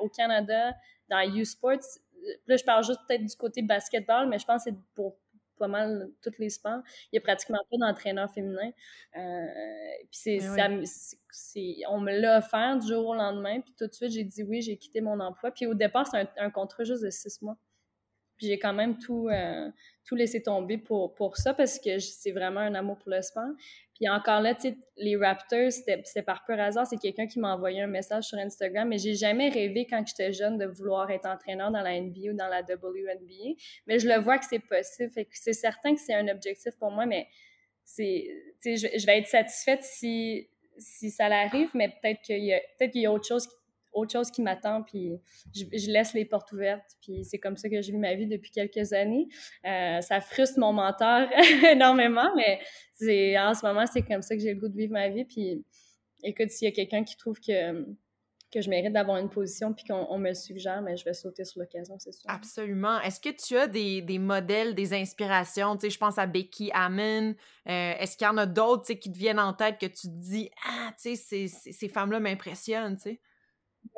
au 0.00 0.08
Canada, 0.08 0.74
dans 1.08 1.20
U-Sports, 1.34 2.00
là, 2.46 2.56
je 2.56 2.64
parle 2.64 2.84
juste 2.84 3.00
peut-être 3.06 3.24
du 3.24 3.36
côté 3.36 3.62
basketball, 3.62 4.28
mais 4.28 4.38
je 4.38 4.44
pense 4.46 4.64
que 4.64 4.70
c'est 4.70 4.76
pour 4.94 5.16
pas 5.58 5.68
mal 5.68 6.10
tous 6.22 6.38
les 6.38 6.50
sports. 6.50 6.80
Il 7.06 7.14
n'y 7.14 7.18
a 7.18 7.22
pratiquement 7.22 7.60
pas 7.70 7.76
d'entraîneur 7.78 8.30
féminin. 8.30 8.70
Euh, 9.16 9.46
puis 10.10 10.40
c'est, 11.30 11.76
on 11.88 12.00
me 12.00 12.12
l'a 12.12 12.38
offert 12.38 12.78
du 12.78 12.88
jour 12.88 13.06
au 13.06 13.14
lendemain, 13.14 13.60
puis 13.60 13.74
tout 13.78 13.86
de 13.86 13.92
suite, 13.92 14.10
j'ai 14.10 14.24
dit 14.24 14.42
oui, 14.42 14.62
j'ai 14.62 14.76
quitté 14.76 15.00
mon 15.00 15.18
emploi. 15.20 15.50
Puis 15.50 15.66
au 15.66 15.74
départ, 15.74 16.06
c'est 16.06 16.28
un, 16.36 16.50
contrat 16.50 16.84
juste 16.84 17.02
de 17.02 17.10
six 17.10 17.40
mois. 17.42 17.56
Puis 18.36 18.48
j'ai 18.48 18.58
quand 18.58 18.72
même 18.72 18.98
tout, 18.98 19.28
euh, 19.28 19.70
tout 20.04 20.14
laissé 20.14 20.42
tomber 20.42 20.78
pour, 20.78 21.14
pour 21.14 21.36
ça 21.36 21.54
parce 21.54 21.78
que 21.78 21.98
c'est 21.98 22.32
vraiment 22.32 22.60
un 22.60 22.74
amour 22.74 22.98
pour 22.98 23.10
le 23.10 23.22
sport. 23.22 23.50
Puis 23.96 24.08
encore 24.10 24.42
là, 24.42 24.54
tu 24.54 24.76
les 24.98 25.16
Raptors, 25.16 25.72
c'était 25.72 26.22
par 26.22 26.44
pur 26.44 26.60
hasard. 26.60 26.86
C'est 26.86 26.98
quelqu'un 26.98 27.26
qui 27.26 27.38
m'a 27.38 27.54
envoyé 27.54 27.80
un 27.80 27.86
message 27.86 28.24
sur 28.24 28.38
Instagram, 28.38 28.88
mais 28.88 28.98
j'ai 28.98 29.14
jamais 29.14 29.48
rêvé 29.48 29.86
quand 29.88 30.06
j'étais 30.06 30.32
jeune 30.32 30.58
de 30.58 30.66
vouloir 30.66 31.10
être 31.10 31.26
entraîneur 31.26 31.70
dans 31.70 31.80
la 31.80 31.98
NBA 31.98 32.32
ou 32.32 32.34
dans 32.34 32.48
la 32.48 32.60
WNBA. 32.60 33.58
Mais 33.86 33.98
je 33.98 34.06
le 34.06 34.20
vois 34.20 34.38
que 34.38 34.44
c'est 34.44 34.58
possible. 34.58 35.10
Fait 35.10 35.24
que 35.24 35.30
c'est 35.32 35.54
certain 35.54 35.94
que 35.94 36.00
c'est 36.00 36.14
un 36.14 36.28
objectif 36.28 36.76
pour 36.78 36.90
moi, 36.90 37.06
mais 37.06 37.26
c'est, 37.84 38.28
je, 38.64 39.06
vais 39.06 39.18
être 39.18 39.28
satisfaite 39.28 39.82
si, 39.82 40.50
si 40.76 41.10
ça 41.10 41.30
l'arrive, 41.30 41.70
mais 41.72 41.88
peut-être 41.88 42.20
qu'il 42.20 42.44
y 42.44 42.52
a, 42.52 42.60
qu'il 42.78 43.00
y 43.00 43.06
a 43.06 43.12
autre 43.12 43.26
chose 43.26 43.46
qui 43.46 43.54
autre 43.96 44.12
chose 44.12 44.30
qui 44.30 44.42
m'attend, 44.42 44.82
puis 44.82 45.18
je, 45.54 45.90
laisse 45.90 46.14
les 46.14 46.24
portes 46.24 46.52
ouvertes, 46.52 46.96
puis 47.00 47.24
c'est 47.24 47.38
comme 47.38 47.56
ça 47.56 47.68
que 47.68 47.80
je 47.80 47.90
vis 47.90 47.98
ma 47.98 48.14
vie 48.14 48.26
depuis 48.26 48.50
quelques 48.50 48.92
années. 48.92 49.28
Euh, 49.64 50.00
ça 50.00 50.20
frustre 50.20 50.58
mon 50.58 50.72
mentor 50.72 51.28
énormément, 51.70 52.28
mais 52.36 52.60
en 53.38 53.54
ce 53.54 53.66
moment, 53.66 53.86
c'est 53.86 54.02
comme 54.02 54.22
ça 54.22 54.36
que 54.36 54.42
j'ai 54.42 54.54
le 54.54 54.60
goût 54.60 54.68
de 54.68 54.76
vivre 54.76 54.92
ma 54.92 55.08
vie, 55.08 55.24
puis 55.24 55.64
écoute, 56.22 56.50
s'il 56.50 56.68
y 56.68 56.70
a 56.70 56.74
quelqu'un 56.74 57.04
qui 57.04 57.16
trouve 57.16 57.40
que 57.40 57.86
que 58.52 58.60
je 58.60 58.70
mérite 58.70 58.92
d'avoir 58.92 59.18
une 59.18 59.28
position 59.28 59.72
puis 59.72 59.84
qu'on 59.84 60.18
me 60.18 60.32
suggère, 60.32 60.80
mais 60.80 60.96
je 60.96 61.04
vais 61.04 61.12
sauter 61.12 61.44
sur 61.44 61.60
l'occasion, 61.60 61.96
c'est 61.98 62.12
sûr. 62.12 62.24
Absolument. 62.28 63.00
Est-ce 63.00 63.20
que 63.20 63.30
tu 63.30 63.56
as 63.56 63.66
des, 63.66 64.02
des, 64.02 64.18
modèles, 64.18 64.74
des 64.74 64.94
inspirations? 64.94 65.76
Tu 65.76 65.82
sais, 65.82 65.90
je 65.90 65.98
pense 65.98 66.16
à 66.18 66.26
Becky 66.26 66.70
Hammond. 66.72 67.34
Euh, 67.68 67.92
est-ce 67.98 68.16
qu'il 68.16 68.26
y 68.26 68.30
en 68.30 68.38
a 68.38 68.46
d'autres 68.46 68.92
qui 68.94 69.10
te 69.10 69.18
viennent 69.18 69.40
en 69.40 69.52
tête 69.52 69.78
que 69.78 69.86
tu 69.86 70.08
te 70.08 70.20
dis, 70.20 70.50
ah, 70.66 70.92
tu 71.00 71.16
sais, 71.16 71.48
ces, 71.48 71.72
ces 71.72 71.88
femmes-là 71.88 72.20
m'impressionnent, 72.20 72.96
tu 72.96 73.10
sais? 73.10 73.20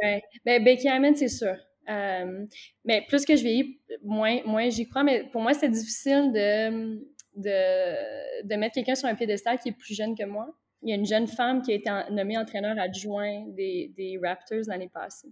Oui. 0.02 0.20
Ben, 0.44 0.62
Becky 0.62 0.88
Hammond, 0.88 1.14
c'est 1.14 1.28
sûr. 1.28 1.56
Euh, 1.88 2.46
mais 2.84 3.04
plus 3.08 3.24
que 3.24 3.34
je 3.34 3.42
vieillis, 3.42 3.80
moins, 4.02 4.40
moins 4.44 4.68
j'y 4.68 4.88
crois. 4.88 5.02
Mais 5.04 5.24
pour 5.24 5.40
moi, 5.40 5.54
c'est 5.54 5.68
difficile 5.68 6.32
de, 6.32 7.00
de, 7.36 8.46
de 8.46 8.56
mettre 8.56 8.74
quelqu'un 8.74 8.94
sur 8.94 9.08
un 9.08 9.14
piédestal 9.14 9.58
qui 9.58 9.70
est 9.70 9.72
plus 9.72 9.94
jeune 9.94 10.14
que 10.14 10.24
moi. 10.24 10.48
Il 10.82 10.90
y 10.90 10.92
a 10.92 10.96
une 10.96 11.06
jeune 11.06 11.26
femme 11.26 11.62
qui 11.62 11.72
a 11.72 11.74
été 11.74 11.90
nommée 12.10 12.38
entraîneur 12.38 12.78
adjoint 12.78 13.46
des, 13.48 13.92
des 13.96 14.18
Raptors 14.22 14.66
l'année 14.68 14.88
passée. 14.88 15.28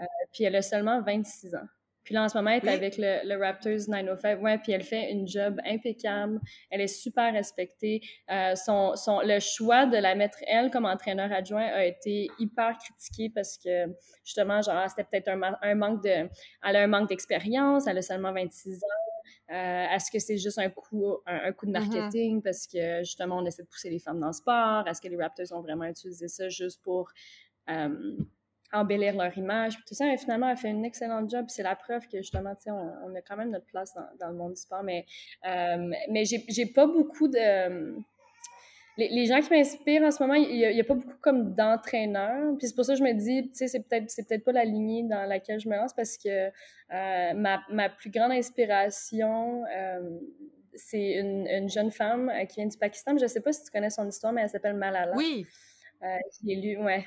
Euh, 0.00 0.04
puis 0.32 0.44
elle 0.44 0.56
a 0.56 0.62
seulement 0.62 1.00
26 1.00 1.54
ans. 1.54 1.66
Puis 2.04 2.14
là, 2.14 2.24
en 2.24 2.28
ce 2.28 2.36
moment, 2.36 2.50
elle 2.50 2.68
est 2.68 2.72
avec 2.72 2.96
le, 2.98 3.36
Raptors 3.38 3.88
905. 3.88 4.42
Ouais, 4.42 4.58
puis 4.58 4.72
elle 4.72 4.82
fait 4.82 5.10
une 5.10 5.26
job 5.26 5.58
impeccable. 5.64 6.38
Elle 6.70 6.82
est 6.82 6.86
super 6.86 7.32
respectée. 7.32 8.02
Euh, 8.30 8.54
son, 8.54 8.94
son, 8.94 9.20
le 9.20 9.40
choix 9.40 9.86
de 9.86 9.96
la 9.96 10.14
mettre, 10.14 10.38
elle, 10.46 10.70
comme 10.70 10.84
entraîneur 10.84 11.32
adjoint 11.32 11.64
a 11.64 11.84
été 11.84 12.28
hyper 12.38 12.76
critiqué 12.78 13.30
parce 13.34 13.56
que, 13.56 13.86
justement, 14.24 14.60
genre, 14.60 14.88
c'était 14.88 15.04
peut-être 15.04 15.28
un, 15.28 15.56
un, 15.62 15.74
manque 15.74 16.02
de... 16.04 16.28
Elle 16.62 16.76
a 16.76 16.82
un 16.82 16.86
manque 16.86 17.08
d'expérience. 17.08 17.86
Elle 17.86 17.98
a 17.98 18.02
seulement 18.02 18.32
26 18.32 18.76
ans. 18.84 19.04
Euh, 19.50 19.86
Est-ce 19.94 20.10
que 20.10 20.18
c'est 20.18 20.36
juste 20.36 20.58
un 20.58 20.70
coup, 20.70 21.18
un, 21.26 21.52
coup 21.52 21.66
de 21.66 21.72
mm-hmm. 21.72 21.94
marketing 21.94 22.42
parce 22.42 22.66
que, 22.66 22.98
justement, 23.00 23.38
on 23.38 23.46
essaie 23.46 23.62
de 23.62 23.68
pousser 23.68 23.90
les 23.90 23.98
femmes 23.98 24.20
dans 24.20 24.28
le 24.28 24.32
sport? 24.32 24.86
Est-ce 24.86 25.00
que 25.00 25.08
les 25.08 25.16
Raptors 25.16 25.52
ont 25.52 25.60
vraiment 25.60 25.84
utilisé 25.84 26.28
ça 26.28 26.48
juste 26.48 26.82
pour... 26.82 27.10
Euh, 27.70 28.16
embellir 28.74 29.14
leur 29.16 29.36
image, 29.38 29.76
tout 29.86 29.94
ça. 29.94 30.04
Mais 30.06 30.16
finalement, 30.16 30.48
elle 30.48 30.56
fait 30.56 30.68
une 30.68 30.84
excellente 30.84 31.30
job. 31.30 31.46
C'est 31.48 31.62
la 31.62 31.76
preuve 31.76 32.06
que 32.08 32.18
justement, 32.18 32.54
tu 32.54 32.64
sais, 32.64 32.70
on, 32.70 33.14
a 33.14 33.20
quand 33.22 33.36
même 33.36 33.50
notre 33.50 33.66
place 33.66 33.94
dans, 34.18 34.28
le 34.28 34.34
monde 34.34 34.54
du 34.54 34.60
sport. 34.60 34.82
Mais, 34.82 35.06
euh, 35.46 35.90
mais 36.10 36.24
j'ai 36.24 36.66
pas 36.66 36.86
beaucoup 36.86 37.28
de. 37.28 37.94
Les, 38.96 39.26
gens 39.26 39.40
qui 39.40 39.50
m'inspirent 39.50 40.02
en 40.02 40.10
ce 40.12 40.22
moment, 40.22 40.34
il 40.34 40.56
n'y 40.56 40.80
a, 40.80 40.84
pas 40.84 40.94
beaucoup 40.94 41.18
comme 41.20 41.54
d'entraîneurs. 41.54 42.56
Puis 42.58 42.68
c'est 42.68 42.74
pour 42.74 42.84
ça 42.84 42.92
que 42.92 42.98
je 42.98 43.04
me 43.04 43.12
dis, 43.12 43.48
tu 43.48 43.56
sais, 43.56 43.68
c'est 43.68 43.80
peut-être 43.80 44.08
c'est 44.08 44.28
peut-être 44.28 44.44
pas 44.44 44.52
la 44.52 44.64
lignée 44.64 45.02
dans 45.02 45.28
laquelle 45.28 45.58
je 45.58 45.68
me 45.68 45.76
lance 45.76 45.92
parce 45.92 46.16
que 46.16 46.46
euh, 46.48 47.34
ma, 47.34 47.60
ma, 47.70 47.88
plus 47.88 48.10
grande 48.10 48.30
inspiration, 48.30 49.64
euh, 49.64 50.18
c'est 50.76 51.14
une, 51.14 51.46
une, 51.48 51.68
jeune 51.68 51.90
femme 51.90 52.30
qui 52.48 52.60
vient 52.60 52.66
du 52.66 52.78
Pakistan. 52.78 53.16
Je 53.16 53.24
ne 53.24 53.28
sais 53.28 53.40
pas 53.40 53.52
si 53.52 53.64
tu 53.64 53.70
connais 53.70 53.90
son 53.90 54.08
histoire, 54.08 54.32
mais 54.32 54.42
elle 54.42 54.48
s'appelle 54.48 54.74
Malala. 54.74 55.12
Oui. 55.16 55.44
est 56.02 56.54
lu, 56.54 56.76
ouais, 56.78 57.04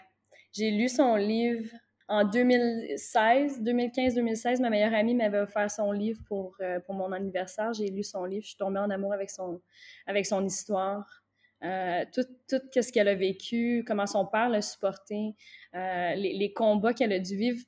j'ai 0.54 0.72
lu 0.72 0.90
son 0.90 1.16
livre 1.16 1.70
en 2.08 2.24
2016, 2.24 3.62
2015-2016. 3.62 4.62
Ma 4.62 4.70
meilleure 4.70 4.94
amie 4.94 5.16
m'avait 5.16 5.40
offert 5.40 5.70
son 5.70 5.92
livre 5.92 6.20
pour, 6.28 6.56
euh, 6.62 6.80
pour 6.80 6.96
mon 6.96 7.12
anniversaire. 7.12 7.74
J'ai 7.74 7.90
lu 7.90 8.04
son 8.04 8.26
livre. 8.26 8.44
Je 8.44 8.50
suis 8.50 8.58
tombée 8.58 8.80
en 8.80 8.90
amour 8.90 9.14
avec 9.14 9.30
son, 9.30 9.62
avec 10.06 10.26
son 10.26 10.46
histoire. 10.46 11.24
Euh, 11.64 12.06
tout, 12.14 12.26
tout 12.48 12.62
ce 12.74 12.92
qu'elle 12.92 13.08
a 13.08 13.16
vécu, 13.16 13.84
comment 13.86 14.06
son 14.06 14.26
père 14.26 14.48
l'a 14.50 14.62
supporté, 14.62 15.34
euh, 15.74 16.14
les, 16.14 16.34
les, 16.38 16.54
combats 16.54 16.94
qu'elle 16.94 17.12
a 17.12 17.18
dû 17.18 17.36
vivre 17.36 17.60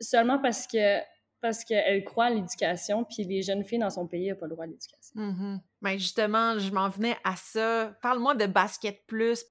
seulement 0.00 0.40
parce 0.40 0.66
que 0.66 1.00
parce 1.40 1.64
qu'elle 1.64 2.02
croit 2.02 2.24
à 2.24 2.30
l'éducation, 2.30 3.04
puis 3.04 3.22
les 3.22 3.42
jeunes 3.42 3.62
filles 3.62 3.78
dans 3.78 3.90
son 3.90 4.08
pays 4.08 4.30
n'ont 4.30 4.36
pas 4.36 4.46
le 4.46 4.50
droit 4.50 4.64
à 4.64 4.66
l'éducation. 4.66 5.12
Mm 5.14 5.60
justement, 5.96 6.58
je 6.58 6.72
m'en 6.72 6.88
venais 6.88 7.16
à 7.22 7.36
ça. 7.36 7.96
Parle-moi 8.02 8.34
de 8.34 8.46
Basket 8.46 9.06
Plus. 9.06 9.44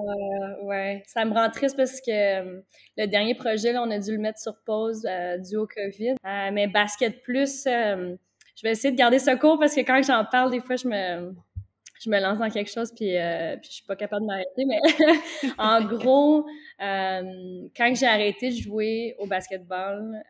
Euh, 0.00 0.64
ouais, 0.64 1.02
ça 1.06 1.24
me 1.24 1.32
rend 1.34 1.50
triste 1.50 1.76
parce 1.76 2.00
que 2.00 2.10
euh, 2.10 2.60
le 2.96 3.06
dernier 3.06 3.34
projet, 3.34 3.76
on 3.76 3.90
a 3.90 3.98
dû 3.98 4.12
le 4.12 4.18
mettre 4.18 4.38
sur 4.38 4.54
pause 4.64 5.06
euh, 5.08 5.38
dû 5.38 5.56
au 5.56 5.66
COVID. 5.66 6.14
mais 6.24 6.66
Basket 6.66 7.22
Plus, 7.22 7.64
je 7.64 8.62
vais 8.62 8.70
essayer 8.70 8.92
de 8.92 8.96
garder 8.98 9.18
ce 9.18 9.36
cours 9.36 9.58
parce 9.58 9.74
que 9.74 9.80
quand 9.80 10.02
j'en 10.02 10.24
parle, 10.24 10.50
des 10.50 10.60
fois, 10.60 10.76
je 10.76 10.88
me, 10.88 11.34
je 12.02 12.10
me 12.10 12.20
lance 12.20 12.38
dans 12.38 12.50
quelque 12.50 12.70
chose 12.70 12.90
puis, 12.94 13.16
puis 13.60 13.70
je 13.70 13.76
suis 13.76 13.86
pas 13.86 13.96
capable 13.96 14.22
de 14.22 14.26
m'arrêter. 14.26 14.64
Mais 14.66 14.80
en 15.58 15.84
gros, 15.84 16.46
quand 16.78 17.94
j'ai 17.94 18.06
arrêté 18.06 18.50
de 18.50 18.56
jouer 18.56 19.14
au 19.18 19.26
basketball, 19.26 20.22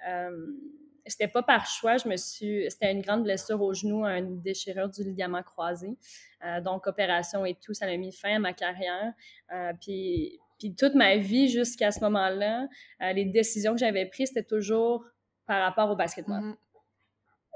c'était 1.07 1.29
pas 1.29 1.43
par 1.43 1.67
choix, 1.67 1.97
je 1.97 2.09
me 2.09 2.17
suis, 2.17 2.71
c'était 2.71 2.93
une 2.93 3.03
grande 3.03 3.25
blessure 3.25 3.61
au 3.61 3.73
genou, 3.75 4.05
une 4.05 4.41
déchirure 4.41 4.89
du 4.89 5.03
ligament 5.03 5.43
croisé. 5.43 5.97
Euh, 6.45 6.61
donc, 6.61 6.87
opération 6.87 7.45
et 7.45 7.55
tout, 7.55 7.75
ça 7.75 7.87
m'a 7.87 7.97
mis 7.97 8.13
fin 8.13 8.37
à 8.37 8.39
ma 8.39 8.53
carrière. 8.53 9.13
Euh, 9.53 9.73
puis, 9.81 10.39
puis 10.59 10.75
toute 10.75 10.95
ma 10.95 11.17
vie 11.17 11.49
jusqu'à 11.49 11.91
ce 11.91 12.01
moment-là, 12.01 12.69
euh, 13.03 13.13
les 13.13 13.25
décisions 13.25 13.73
que 13.73 13.79
j'avais 13.79 14.07
prises, 14.07 14.29
c'était 14.29 14.45
toujours 14.45 15.05
par 15.47 15.63
rapport 15.63 15.91
au 15.91 15.97
basketball. 15.97 16.41
Mm-hmm. 16.41 16.57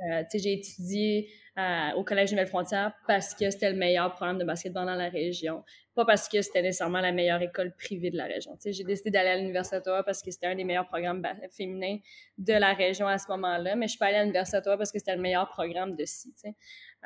Euh, 0.02 0.22
j'ai 0.34 0.52
étudié 0.52 1.30
euh, 1.58 1.92
au 1.96 2.04
Collège 2.04 2.30
Nouvelle 2.30 2.46
Frontière 2.46 2.92
parce 3.06 3.34
que 3.34 3.48
c'était 3.48 3.70
le 3.70 3.78
meilleur 3.78 4.12
programme 4.12 4.36
de 4.36 4.44
basketball 4.44 4.84
dans 4.84 4.94
la 4.94 5.08
région, 5.08 5.64
pas 5.94 6.04
parce 6.04 6.28
que 6.28 6.42
c'était 6.42 6.60
nécessairement 6.60 7.00
la 7.00 7.12
meilleure 7.12 7.40
école 7.40 7.74
privée 7.74 8.10
de 8.10 8.18
la 8.18 8.26
région. 8.26 8.58
J'ai 8.62 8.84
décidé 8.84 9.10
d'aller 9.10 9.30
à 9.30 9.36
l'Université 9.38 9.76
d'Ottawa 9.76 10.02
parce 10.02 10.22
que 10.22 10.30
c'était 10.30 10.48
un 10.48 10.54
des 10.54 10.64
meilleurs 10.64 10.86
programmes 10.86 11.26
féminins 11.50 11.96
de 12.36 12.52
la 12.52 12.74
région 12.74 13.06
à 13.06 13.16
ce 13.16 13.26
moment-là, 13.30 13.74
mais 13.74 13.86
je 13.86 13.92
suis 13.92 13.98
pas 13.98 14.06
allée 14.06 14.18
à 14.18 14.22
l'Université 14.22 14.58
d'Ottawa 14.58 14.76
parce 14.76 14.92
que 14.92 14.98
c'était 14.98 15.16
le 15.16 15.22
meilleur 15.22 15.48
programme 15.48 15.96
de 15.96 16.04
ci. 16.04 16.34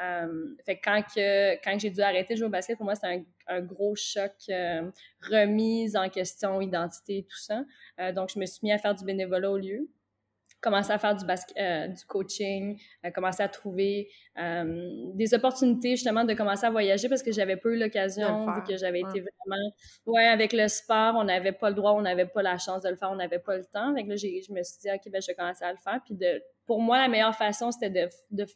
Euh, 0.01 0.57
quand, 0.83 1.03
j'ai 1.79 1.91
dû 1.91 2.01
arrêter 2.01 2.35
de 2.35 2.39
jouer 2.39 2.49
au 2.49 2.51
basket, 2.51 2.77
pour 2.77 2.87
moi, 2.87 2.97
c'était 2.97 3.25
un, 3.47 3.61
gros 3.61 3.95
choc, 3.95 4.33
remise 4.49 5.95
en 5.95 6.09
question, 6.09 6.61
identité 6.61 7.25
tout 7.31 7.39
ça. 7.39 7.63
donc, 8.13 8.31
je 8.35 8.41
me 8.41 8.47
suis 8.47 8.61
mis 8.65 8.73
à 8.73 8.79
faire 8.79 8.97
du 8.97 9.05
bénévolat 9.05 9.51
au 9.53 9.59
lieu 9.59 9.89
commencer 10.61 10.93
à 10.93 10.99
faire 10.99 11.17
du, 11.17 11.25
basket, 11.25 11.57
euh, 11.57 11.89
du 11.89 12.05
coaching, 12.05 12.79
euh, 13.05 13.11
commencer 13.11 13.43
à 13.43 13.49
trouver 13.49 14.09
euh, 14.39 14.91
des 15.15 15.35
opportunités 15.35 15.91
justement 15.97 16.25
de 16.25 16.35
commencer 16.35 16.67
à 16.67 16.71
voyager 16.71 17.09
parce 17.09 17.23
que 17.23 17.33
j'avais 17.33 17.57
pas 17.57 17.71
eu 17.71 17.79
l'occasion 17.79 18.47
vu 18.53 18.63
que 18.63 18.77
j'avais 18.77 19.01
été 19.01 19.21
vraiment 19.21 19.73
ouais 20.07 20.27
avec 20.27 20.53
le 20.53 20.69
sport 20.69 21.15
on 21.17 21.25
n'avait 21.25 21.53
pas 21.53 21.71
le 21.71 21.75
droit 21.75 21.93
on 21.93 22.03
n'avait 22.03 22.27
pas 22.27 22.43
la 22.43 22.59
chance 22.59 22.83
de 22.83 22.89
le 22.91 22.97
faire 22.97 23.11
on 23.11 23.17
n'avait 23.17 23.39
pas 23.39 23.57
le 23.57 23.65
temps 23.65 23.93
donc 23.93 24.07
là 24.07 24.17
je 24.17 24.53
me 24.53 24.63
suis 24.63 24.79
dit 24.81 24.91
ok 24.91 25.11
ben 25.11 25.21
je 25.21 25.27
vais 25.29 25.35
commencer 25.35 25.65
à 25.65 25.73
le 25.73 25.79
faire 25.79 26.01
puis 26.05 26.15
de 26.15 26.43
pour 26.67 26.81
moi 26.81 26.99
la 26.99 27.09
meilleure 27.09 27.35
façon 27.35 27.71
c'était 27.71 27.91
de, 27.91 28.09
de 28.31 28.47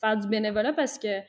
faire 0.00 0.16
du 0.16 0.28
bénévolat 0.28 0.72
parce 0.72 0.98
que 0.98 1.20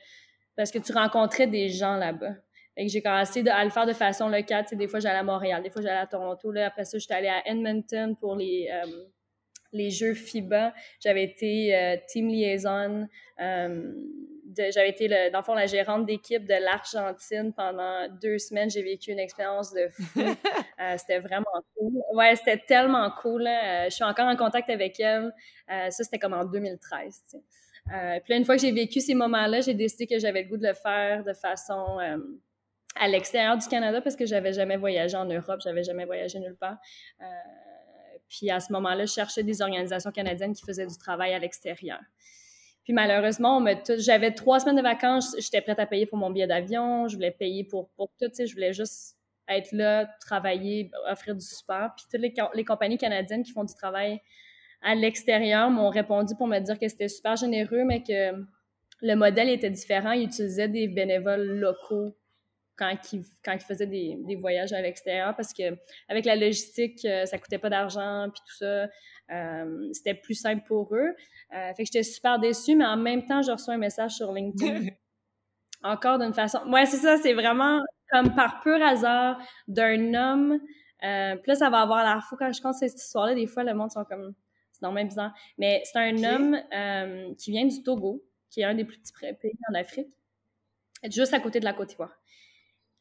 parce 0.55 0.71
que 0.71 0.79
tu 0.79 0.91
rencontrais 0.93 1.47
des 1.47 1.69
gens 1.69 1.97
là-bas 1.97 2.33
et 2.77 2.87
j'ai 2.87 3.01
commencé 3.01 3.47
à 3.49 3.63
le 3.65 3.69
faire 3.69 3.85
de 3.85 3.93
façon 3.93 4.29
locale. 4.29 4.63
Tu 4.63 4.69
sais, 4.69 4.75
des 4.77 4.87
fois, 4.87 5.01
j'allais 5.01 5.19
à 5.19 5.23
Montréal, 5.23 5.61
des 5.61 5.69
fois, 5.69 5.81
j'allais 5.81 5.99
à 5.99 6.07
Toronto. 6.07 6.51
Là, 6.51 6.67
après 6.67 6.85
ça, 6.85 6.97
j'étais 6.97 7.13
allée 7.13 7.27
à 7.27 7.45
Edmonton 7.45 8.15
pour 8.15 8.37
les, 8.37 8.69
les 9.73 9.89
jeux 9.89 10.13
FIBA. 10.13 10.73
J'avais 10.99 11.23
été 11.23 11.75
euh, 11.75 11.97
team 12.07 12.27
liaison. 12.27 13.07
Euh, 13.39 13.93
j'avais 14.57 14.89
été, 14.89 15.07
le, 15.07 15.31
dans 15.31 15.39
le 15.39 15.43
fond, 15.43 15.53
la 15.53 15.65
gérante 15.65 16.05
d'équipe 16.05 16.45
de 16.45 16.53
l'Argentine 16.53 17.53
pendant 17.53 18.07
deux 18.21 18.37
semaines. 18.37 18.69
J'ai 18.69 18.83
vécu 18.83 19.11
une 19.11 19.19
expérience 19.19 19.73
de 19.73 19.87
fou. 19.89 20.19
Euh, 20.81 20.95
c'était 20.97 21.19
vraiment 21.19 21.45
cool. 21.77 21.93
Ouais, 22.11 22.35
c'était 22.35 22.57
tellement 22.57 23.11
cool. 23.21 23.43
je 23.43 23.91
suis 23.91 24.03
encore 24.03 24.25
en 24.25 24.35
contact 24.35 24.67
avec 24.67 24.99
elle. 24.99 25.31
ça, 25.67 25.91
c'était 25.91 26.17
comme 26.17 26.33
en 26.33 26.43
2013. 26.43 27.21
puis 27.29 27.93
là, 27.93 28.35
une 28.35 28.45
fois 28.45 28.55
que 28.55 28.61
j'ai 28.63 28.71
vécu 28.71 28.99
ces 28.99 29.13
moments-là, 29.13 29.61
j'ai 29.61 29.75
décidé 29.75 30.07
que 30.07 30.17
j'avais 30.17 30.41
le 30.41 30.49
goût 30.49 30.57
de 30.57 30.65
le 30.65 30.73
faire 30.73 31.23
de 31.23 31.33
façon 31.33 31.99
à 32.95 33.07
l'extérieur 33.07 33.59
du 33.59 33.67
Canada 33.67 34.01
parce 34.01 34.15
que 34.15 34.25
j'avais 34.25 34.53
jamais 34.53 34.77
voyagé 34.77 35.15
en 35.15 35.25
Europe, 35.25 35.61
j'avais 35.63 35.83
jamais 35.83 36.05
voyagé 36.05 36.39
nulle 36.39 36.57
part. 36.57 36.77
Puis 38.31 38.49
à 38.49 38.61
ce 38.61 38.71
moment-là, 38.71 39.05
je 39.05 39.11
cherchais 39.11 39.43
des 39.43 39.61
organisations 39.61 40.09
canadiennes 40.11 40.53
qui 40.53 40.63
faisaient 40.63 40.87
du 40.87 40.97
travail 40.97 41.33
à 41.33 41.39
l'extérieur. 41.39 41.99
Puis 42.85 42.93
malheureusement, 42.93 43.63
j'avais 43.97 44.31
trois 44.31 44.61
semaines 44.61 44.77
de 44.77 44.81
vacances, 44.81 45.35
j'étais 45.37 45.61
prête 45.61 45.79
à 45.79 45.85
payer 45.85 46.05
pour 46.05 46.17
mon 46.17 46.31
billet 46.31 46.47
d'avion, 46.47 47.07
je 47.09 47.15
voulais 47.15 47.31
payer 47.31 47.65
pour, 47.65 47.91
tout, 47.97 48.31
je 48.33 48.53
voulais 48.53 48.73
juste 48.73 49.17
être 49.49 49.73
là, 49.73 50.09
travailler, 50.21 50.89
offrir 51.09 51.35
du 51.35 51.45
support. 51.45 51.89
Puis 51.95 52.05
toutes 52.09 52.55
les 52.55 52.65
compagnies 52.65 52.97
canadiennes 52.97 53.43
qui 53.43 53.51
font 53.51 53.65
du 53.65 53.73
travail 53.75 54.19
à 54.81 54.95
l'extérieur 54.95 55.69
m'ont 55.69 55.89
répondu 55.89 56.33
pour 56.35 56.47
me 56.47 56.59
dire 56.59 56.79
que 56.79 56.87
c'était 56.87 57.09
super 57.09 57.35
généreux, 57.35 57.83
mais 57.83 58.01
que 58.01 58.31
le 59.01 59.15
modèle 59.15 59.49
était 59.49 59.69
différent. 59.69 60.13
Ils 60.13 60.23
utilisaient 60.23 60.69
des 60.69 60.87
bénévoles 60.87 61.59
locaux 61.59 62.15
quand 62.81 63.13
ils, 63.13 63.23
quand 63.45 63.55
faisaient 63.61 63.85
des, 63.85 64.17
des, 64.25 64.35
voyages 64.35 64.73
à 64.73 64.81
l'extérieur 64.81 65.35
parce 65.35 65.53
que 65.53 65.77
avec 66.09 66.25
la 66.25 66.35
logistique, 66.35 67.05
euh, 67.05 67.27
ça 67.27 67.37
coûtait 67.37 67.59
pas 67.59 67.69
d'argent 67.69 68.27
puis 68.33 68.41
tout 68.47 68.55
ça, 68.55 68.87
euh, 69.31 69.89
c'était 69.93 70.15
plus 70.15 70.33
simple 70.33 70.63
pour 70.67 70.95
eux. 70.95 71.15
Euh, 71.53 71.73
fait 71.75 71.83
que 71.83 71.85
j'étais 71.85 72.03
super 72.03 72.39
déçue, 72.39 72.75
mais 72.75 72.85
en 72.85 72.97
même 72.97 73.23
temps, 73.25 73.43
je 73.43 73.51
reçois 73.51 73.75
un 73.75 73.77
message 73.77 74.13
sur 74.15 74.33
LinkedIn. 74.33 74.87
Encore 75.83 76.17
d'une 76.17 76.33
façon. 76.33 76.59
Ouais, 76.67 76.85
c'est 76.85 76.97
ça, 76.97 77.17
c'est 77.17 77.33
vraiment 77.33 77.81
comme 78.11 78.33
par 78.35 78.61
pur 78.61 78.81
hasard 78.81 79.39
d'un 79.67 80.13
homme. 80.15 80.59
Euh, 81.03 81.35
puis 81.35 81.47
là, 81.47 81.55
ça 81.55 81.69
va 81.69 81.81
avoir 81.81 82.03
l'air 82.03 82.23
fou 82.27 82.35
quand 82.35 82.51
je 82.51 82.61
compte 82.61 82.75
cette 82.75 82.99
histoire-là. 82.99 83.35
Des 83.35 83.47
fois, 83.47 83.63
le 83.63 83.73
monde 83.75 83.91
sont 83.91 84.03
comme. 84.05 84.33
C'est 84.71 84.81
normalement 84.81 85.07
bizarre. 85.07 85.33
Mais 85.57 85.83
c'est 85.85 85.99
un 85.99 86.23
homme 86.23 87.35
qui 87.37 87.51
vient 87.51 87.65
du 87.65 87.83
Togo, 87.83 88.23
qui 88.49 88.61
est 88.61 88.65
un 88.65 88.73
des 88.73 88.85
plus 88.85 88.97
petits 88.97 89.13
pays 89.13 89.53
en 89.69 89.75
Afrique, 89.75 90.07
juste 91.09 91.33
à 91.33 91.39
côté 91.39 91.59
de 91.59 91.65
la 91.65 91.73
Côte 91.73 91.89
d'Ivoire 91.89 92.20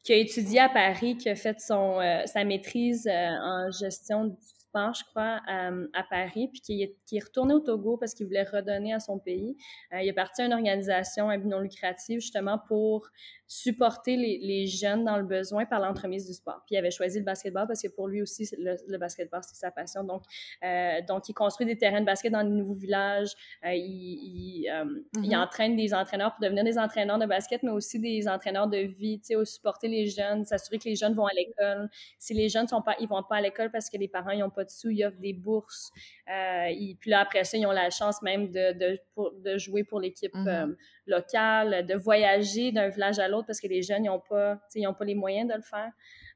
qui 0.03 0.13
a 0.13 0.15
étudié 0.15 0.59
à 0.59 0.69
Paris, 0.69 1.17
qui 1.17 1.29
a 1.29 1.35
fait 1.35 1.59
son, 1.59 1.99
euh, 1.99 2.25
sa 2.25 2.43
maîtrise 2.43 3.07
euh, 3.07 3.11
en 3.11 3.71
gestion 3.71 4.25
du 4.25 4.35
je 4.75 5.03
crois, 5.09 5.39
euh, 5.49 5.87
à 5.93 6.03
Paris, 6.03 6.49
puis 6.51 6.61
qui 6.61 6.83
est, 6.83 6.95
qui 7.05 7.17
est, 7.17 7.23
retourné 7.23 7.53
au 7.53 7.59
Togo 7.59 7.97
parce 7.97 8.13
qu'il 8.13 8.25
voulait 8.25 8.43
redonner 8.43 8.93
à 8.93 8.99
son 8.99 9.19
pays. 9.19 9.55
il 9.91 10.07
est 10.07 10.13
parti 10.13 10.41
à 10.41 10.45
une 10.45 10.53
organisation 10.53 11.29
à 11.29 11.37
but 11.37 11.47
non 11.47 11.59
lucratif, 11.59 12.21
justement, 12.21 12.59
pour 12.67 13.09
supporter 13.51 14.15
les, 14.15 14.39
les, 14.41 14.65
jeunes 14.65 15.03
dans 15.03 15.17
le 15.17 15.25
besoin 15.25 15.65
par 15.65 15.81
l'entremise 15.81 16.25
du 16.25 16.33
sport. 16.33 16.61
Puis 16.65 16.75
il 16.75 16.77
avait 16.77 16.89
choisi 16.89 17.19
le 17.19 17.25
basketball 17.25 17.67
parce 17.67 17.81
que 17.81 17.89
pour 17.89 18.07
lui 18.07 18.21
aussi, 18.21 18.47
le, 18.57 18.77
le 18.87 18.97
basketball, 18.97 19.41
c'est 19.43 19.57
sa 19.57 19.71
passion. 19.71 20.05
Donc, 20.05 20.23
euh, 20.63 21.01
donc, 21.05 21.27
il 21.27 21.33
construit 21.33 21.67
des 21.67 21.77
terrains 21.77 21.99
de 21.99 22.05
basket 22.05 22.31
dans 22.31 22.45
de 22.45 22.49
nouveaux 22.49 22.75
villages. 22.75 23.33
Euh, 23.65 23.73
il, 23.73 23.83
il, 23.83 24.69
euh, 24.69 24.85
il, 25.15 25.23
mm-hmm. 25.23 25.43
entraîne 25.43 25.75
des 25.75 25.93
entraîneurs 25.93 26.31
pour 26.31 26.41
devenir 26.41 26.63
des 26.63 26.77
entraîneurs 26.77 27.19
de 27.19 27.25
basket, 27.25 27.61
mais 27.63 27.71
aussi 27.71 27.99
des 27.99 28.25
entraîneurs 28.29 28.69
de 28.69 28.77
vie, 28.77 29.19
tu 29.19 29.35
sais, 29.35 29.45
supporter 29.45 29.89
les 29.89 30.07
jeunes, 30.07 30.45
s'assurer 30.45 30.79
que 30.79 30.87
les 30.87 30.95
jeunes 30.95 31.13
vont 31.13 31.25
à 31.25 31.33
l'école. 31.35 31.89
Si 32.19 32.33
les 32.33 32.47
jeunes 32.47 32.69
sont 32.69 32.81
pas, 32.81 32.95
ils 33.01 33.09
vont 33.09 33.21
pas 33.21 33.35
à 33.35 33.41
l'école 33.41 33.69
parce 33.69 33.89
que 33.89 33.97
les 33.97 34.07
parents, 34.07 34.33
n'ont 34.33 34.49
pas 34.49 34.60
de 34.63 34.69
sous, 34.69 34.89
ils 34.89 35.05
offrent 35.05 35.19
des 35.19 35.33
bourses. 35.33 35.91
Euh, 36.29 36.69
puis 36.99 37.09
là, 37.11 37.21
après 37.21 37.43
ça, 37.43 37.57
ils 37.57 37.65
ont 37.65 37.71
la 37.71 37.89
chance 37.89 38.21
même 38.21 38.51
de, 38.51 38.73
de, 38.73 38.99
de 39.43 39.57
jouer 39.57 39.83
pour 39.83 39.99
l'équipe 39.99 40.33
mm-hmm 40.33 40.75
local, 41.07 41.85
de 41.85 41.95
voyager 41.95 42.71
d'un 42.71 42.89
village 42.89 43.19
à 43.19 43.27
l'autre 43.27 43.47
parce 43.47 43.59
que 43.59 43.67
les 43.67 43.81
jeunes, 43.81 44.05
ils 44.05 44.07
n'ont 44.07 44.19
pas, 44.19 44.55
pas 44.55 45.05
les 45.05 45.15
moyens 45.15 45.49
de 45.49 45.55
le 45.55 45.61
faire. 45.61 45.91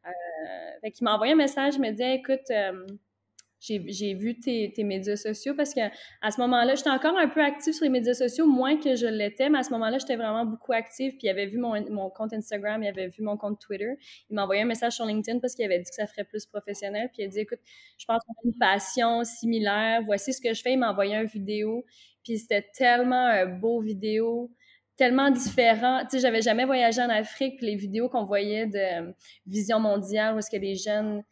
Euh, 0.05 0.79
fait 0.81 0.91
qu'il 0.91 1.05
m'a 1.05 1.15
envoyé 1.15 1.33
un 1.33 1.37
message, 1.37 1.75
il 1.75 1.81
me 1.81 1.89
disait, 1.89 2.15
écoute, 2.15 2.51
euh, 2.51 2.85
j'ai 3.59 4.13
vu 4.13 4.39
tes, 4.39 4.71
tes, 4.73 4.83
médias 4.83 5.15
sociaux 5.15 5.53
parce 5.55 5.73
que 5.73 5.81
à 6.21 6.31
ce 6.31 6.39
moment-là, 6.41 6.75
j'étais 6.75 6.89
encore 6.89 7.17
un 7.17 7.27
peu 7.27 7.41
active 7.41 7.73
sur 7.73 7.83
les 7.83 7.89
médias 7.89 8.13
sociaux, 8.13 8.45
moins 8.45 8.77
que 8.77 8.95
je 8.95 9.07
l'étais, 9.07 9.49
mais 9.49 9.59
à 9.59 9.63
ce 9.63 9.71
moment-là, 9.71 9.97
j'étais 9.97 10.15
vraiment 10.15 10.45
beaucoup 10.45 10.73
active. 10.73 11.11
Puis 11.13 11.27
il 11.27 11.29
avait 11.29 11.47
vu 11.47 11.57
mon, 11.57 11.73
mon, 11.89 12.09
compte 12.09 12.33
Instagram, 12.33 12.83
il 12.83 12.87
avait 12.87 13.07
vu 13.07 13.23
mon 13.23 13.37
compte 13.37 13.59
Twitter. 13.59 13.95
Il 14.29 14.35
m'a 14.35 14.43
envoyé 14.43 14.61
un 14.61 14.65
message 14.65 14.93
sur 14.93 15.05
LinkedIn 15.05 15.39
parce 15.39 15.55
qu'il 15.55 15.65
avait 15.65 15.79
dit 15.79 15.89
que 15.89 15.95
ça 15.95 16.07
ferait 16.07 16.25
plus 16.25 16.45
professionnel. 16.45 17.09
Puis 17.13 17.23
il 17.23 17.25
a 17.25 17.29
dit 17.29 17.39
Écoute, 17.39 17.59
je 17.97 18.05
pense 18.05 18.21
qu'on 18.25 18.33
a 18.33 18.51
une 18.51 18.57
passion 18.59 19.23
similaire, 19.23 20.01
voici 20.05 20.33
ce 20.33 20.41
que 20.41 20.53
je 20.53 20.61
fais. 20.61 20.73
Il 20.73 20.79
m'a 20.79 20.91
envoyé 20.91 21.15
une 21.15 21.25
vidéo. 21.25 21.85
Puis 22.23 22.39
c'était 22.39 22.67
tellement 22.73 23.27
un 23.27 23.45
beau 23.45 23.81
vidéo, 23.81 24.51
tellement 24.97 25.29
différent. 25.29 26.01
Tu 26.01 26.11
sais, 26.11 26.19
j'avais 26.19 26.41
jamais 26.41 26.65
voyagé 26.65 27.01
en 27.01 27.09
Afrique, 27.09 27.57
puis 27.57 27.67
les 27.67 27.75
vidéos 27.75 28.09
qu'on 28.09 28.25
voyait 28.25 28.65
de 28.65 28.77
euh, 28.77 29.11
Vision 29.45 29.79
mondiale, 29.79 30.35
où 30.35 30.39
est-ce 30.39 30.49
que 30.49 30.57
les 30.57 30.75
jeunes, 30.75 31.23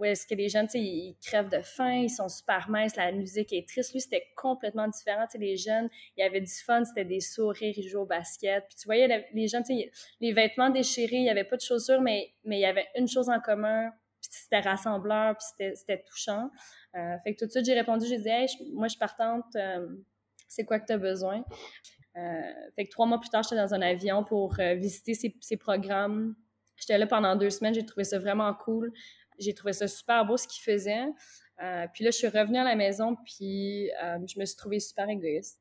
où 0.00 0.04
est-ce 0.04 0.26
que 0.26 0.34
les 0.34 0.48
jeunes, 0.48 0.66
tu 0.66 0.72
sais, 0.72 0.80
ils, 0.80 1.16
crèvent 1.22 1.50
de 1.50 1.60
faim, 1.60 1.92
ils 1.92 2.08
sont 2.08 2.28
super 2.28 2.70
minces, 2.70 2.96
la 2.96 3.12
musique 3.12 3.52
est 3.52 3.68
triste. 3.68 3.92
Lui, 3.92 4.00
c'était 4.00 4.26
complètement 4.34 4.88
différent. 4.88 5.26
Tu 5.26 5.32
sais, 5.32 5.38
les 5.38 5.56
jeunes, 5.56 5.90
il 6.16 6.20
y 6.20 6.22
avait 6.24 6.40
du 6.40 6.52
fun, 6.52 6.84
c'était 6.84 7.04
des 7.04 7.20
sourires, 7.20 7.74
ils 7.76 7.86
jouaient 7.86 8.00
au 8.00 8.06
basket. 8.06 8.64
Puis 8.66 8.76
tu 8.80 8.86
voyais 8.86 9.26
les 9.32 9.46
jeunes, 9.46 9.62
tu 9.62 9.74
sais, 9.76 9.92
les 10.20 10.32
vêtements 10.32 10.70
déchirés, 10.70 11.16
il 11.16 11.24
y 11.24 11.30
avait 11.30 11.44
pas 11.44 11.56
de 11.56 11.60
chaussures, 11.60 12.00
mais, 12.00 12.32
mais 12.44 12.56
il 12.56 12.62
y 12.62 12.66
avait 12.66 12.86
une 12.96 13.08
chose 13.08 13.28
en 13.28 13.40
commun, 13.40 13.90
puis 14.22 14.30
c'était 14.32 14.60
rassembleur, 14.60 15.36
puis 15.36 15.66
c'était 15.74 16.02
touchant. 16.02 16.50
Euh, 16.96 17.16
fait 17.22 17.34
que 17.34 17.40
tout 17.40 17.46
de 17.46 17.50
suite, 17.50 17.66
j'ai 17.66 17.74
répondu, 17.74 18.06
j'ai 18.06 18.18
dit, 18.18 18.28
hey, 18.28 18.46
moi, 18.72 18.86
je 18.86 18.92
suis 18.92 18.98
partante. 18.98 19.44
Euh, 19.56 19.86
c'est 20.48 20.64
quoi 20.64 20.80
que 20.80 20.86
tu 20.86 20.92
as 20.94 20.98
besoin. 20.98 21.44
Euh, 22.16 22.40
fait 22.74 22.86
que 22.86 22.90
trois 22.90 23.06
mois 23.06 23.20
plus 23.20 23.30
tard, 23.30 23.42
j'étais 23.42 23.56
dans 23.56 23.74
un 23.74 23.82
avion 23.82 24.24
pour 24.24 24.54
visiter 24.54 25.14
ces, 25.14 25.56
programmes. 25.56 26.34
J'étais 26.76 26.98
là 26.98 27.06
pendant 27.06 27.36
deux 27.36 27.50
semaines, 27.50 27.74
j'ai 27.74 27.84
trouvé 27.84 28.04
ça 28.04 28.18
vraiment 28.18 28.52
cool. 28.54 28.92
J'ai 29.40 29.54
trouvé 29.54 29.72
ça 29.72 29.88
super 29.88 30.24
beau 30.24 30.36
ce 30.36 30.46
qu'ils 30.46 30.62
faisaient. 30.62 31.06
Euh, 31.62 31.86
puis 31.92 32.04
là, 32.04 32.10
je 32.10 32.16
suis 32.16 32.28
revenue 32.28 32.58
à 32.58 32.64
la 32.64 32.76
maison, 32.76 33.16
puis 33.24 33.90
je 34.26 34.38
me 34.38 34.44
suis 34.44 34.56
trouvée 34.56 34.80
super 34.80 35.08
égoïste 35.08 35.58